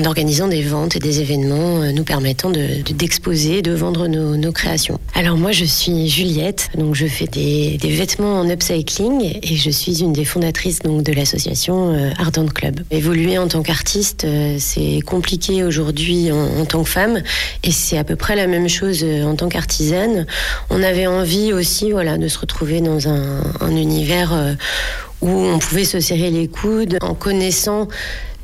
[0.05, 4.99] organisant des ventes et des événements nous permettant de- de- d'exposer, de, vendre nos, créations.
[5.15, 10.01] Alors moi je suis Juliette, donc je fais des, vêtements en upcycling et je suis
[10.01, 12.82] une des fondatrices de l'association Ardente Club.
[12.91, 17.21] Évoluer en tant qu'artiste, euh, c'est compliqué aujourd'hui en, tant que femme
[17.63, 20.25] et c'est à peu près la même chose euh, en tant qu'artisane.
[20.69, 24.53] On avait envie aussi voilà, de se retrouver dans un, un univers euh,
[25.21, 27.87] où on pouvait se serrer les coudes en connaissant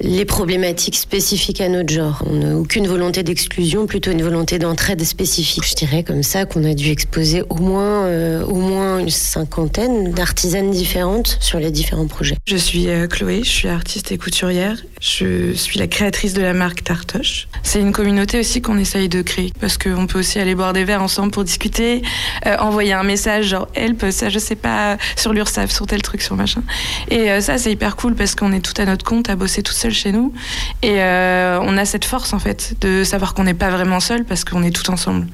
[0.02, 2.24] les problématiques spécifiques à notre genre.
[2.26, 5.66] On n'a aucune volonté d'exclusion, plutôt une volonté d'entraide spécifique.
[5.68, 10.12] Je dirais comme ça qu'on a dû exposer au moins, euh, au moins une cinquantaine
[10.12, 12.36] d'artisanes différentes sur les différents projets.
[12.48, 14.78] Je suis euh, Chloé, je suis artiste et couturière.
[15.02, 17.48] Je suis la créatrice de la marque Tartoche.
[17.64, 20.84] C'est une communauté aussi qu'on essaye de créer parce qu'on peut aussi aller boire des
[20.84, 22.02] verres ensemble pour discuter,
[22.46, 26.22] euh, envoyer un message genre help, ça je sais pas, sur l'URSSAF, sur tel truc,
[26.22, 26.64] sur machin.
[27.10, 29.74] Et ça c'est hyper cool parce qu'on est tout à notre compte à bosser tout
[29.74, 30.34] seul chez nous.
[30.82, 34.26] Et euh, on a cette force en fait de savoir qu'on n'est pas vraiment seul
[34.26, 35.28] parce qu'on est tout ensemble.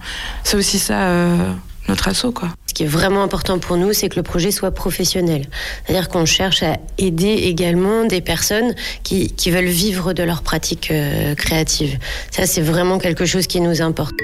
[0.44, 1.52] C'est aussi ça euh,
[1.88, 2.50] notre assaut quoi.
[2.68, 5.46] Ce qui est vraiment important pour nous, c'est que le projet soit professionnel.
[5.86, 10.90] C'est-à-dire qu'on cherche à aider également des personnes qui, qui veulent vivre de leur pratique
[10.92, 11.98] euh, créative.
[12.32, 14.16] Ça, c'est vraiment quelque chose qui nous importe.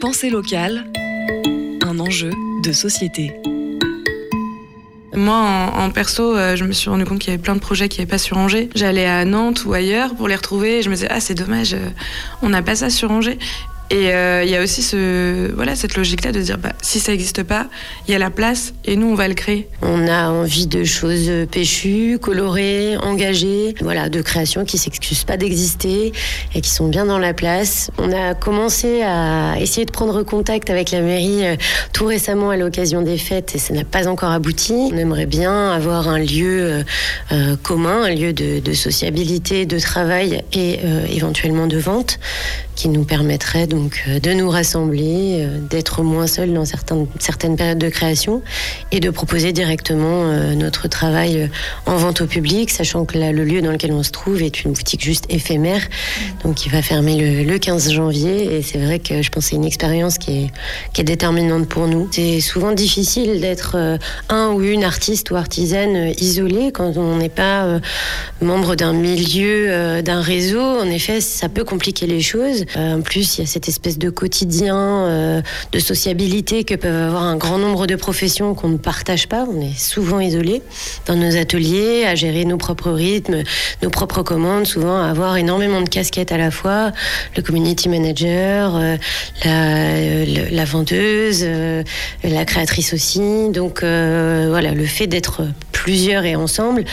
[0.00, 0.84] Pensée locale,
[1.82, 2.30] un enjeu
[2.62, 3.34] de société.
[5.16, 7.60] Moi, en, en perso, euh, je me suis rendu compte qu'il y avait plein de
[7.60, 8.68] projets qui n'avaient pas sur Angers.
[8.74, 11.74] J'allais à Nantes ou ailleurs pour les retrouver et je me disais, ah, c'est dommage,
[11.74, 11.88] euh,
[12.42, 13.38] on n'a pas ça sur Angers.
[13.90, 17.12] Et euh, il y a aussi ce, voilà, cette logique-là de dire, bah, si ça
[17.12, 17.66] n'existe pas,
[18.08, 19.68] il y a la place et nous, on va le créer.
[19.82, 26.12] On a envie de choses péchues, colorées, engagées, voilà, de créations qui s'excusent pas d'exister
[26.54, 27.90] et qui sont bien dans la place.
[27.98, 31.56] On a commencé à essayer de prendre contact avec la mairie euh,
[31.92, 34.72] tout récemment à l'occasion des fêtes et ça n'a pas encore abouti.
[34.92, 36.84] On aimerait bien avoir un lieu
[37.32, 40.80] euh, commun, un lieu de, sociabilité, de travail et
[41.10, 42.18] éventuellement de vente
[42.74, 47.06] qui nous permettrait donc euh, de nous rassembler, euh, d'être moins seuls dans certaines,
[47.56, 48.42] périodes de création
[48.90, 51.50] et de proposer directement euh, notre travail
[51.86, 54.72] en vente au public, sachant que le lieu dans lequel on se trouve est une
[54.72, 55.82] boutique juste éphémère,
[56.42, 58.56] donc qui va fermer le, le 15 janvier.
[58.56, 60.50] Et c'est vrai que je pense que c'est une expérience qui
[60.96, 62.08] est, déterminante pour nous.
[62.12, 63.98] C'est souvent difficile d'être
[64.30, 67.78] un ou une artiste ou artisane isolée quand on n'est pas
[68.40, 70.62] membre d'un milieu, d'un réseau.
[70.62, 72.63] En effet, ça peut compliquer les choses.
[72.76, 75.42] Euh, en plus, il y a cette espèce de quotidien, euh,
[75.72, 79.46] de sociabilité que peuvent avoir un grand nombre de professions qu'on ne partage pas.
[79.50, 80.62] On est souvent isolés
[81.06, 83.42] dans nos ateliers, à gérer nos propres rythmes,
[83.82, 86.92] nos propres commandes, souvent à avoir énormément de casquettes à la fois.
[87.36, 88.96] Le community manager, euh,
[89.44, 91.44] la, la vendeuse,
[92.22, 93.50] la créatrice aussi.
[93.50, 95.42] Donc voilà, le fait d'être
[95.72, 96.84] plusieurs et ensemble,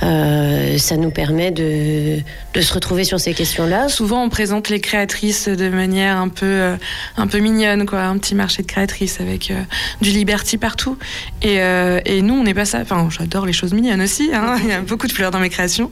[0.00, 2.18] ça nous permet de,
[2.54, 3.88] de se retrouver sur ces questions-là.
[3.88, 6.76] Souvent, on présente les créatrices de manière un peu, euh,
[7.16, 8.02] un peu mignonne, quoi.
[8.02, 9.62] Un petit marché de créatrices avec euh,
[10.00, 10.96] du liberty partout.
[11.42, 12.80] Et, euh, et nous, on n'est pas ça.
[12.80, 14.30] Enfin, j'adore les choses mignonnes aussi.
[14.32, 14.56] hein.
[14.62, 15.90] Il y a beaucoup de fleurs dans mes créations.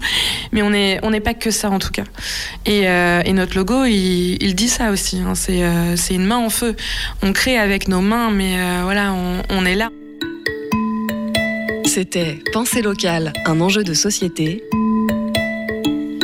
[0.53, 2.05] Mais on n'est on n'est pas que ça, en tout cas.
[2.66, 5.20] Et, et notre logo, il, dit ça aussi.
[5.20, 5.35] hein.
[5.35, 6.77] C'est une main en feu.
[7.22, 9.91] On crée avec nos mains, mais voilà, on, on est là.
[11.87, 14.62] C'était Pensée locale, un enjeu de société.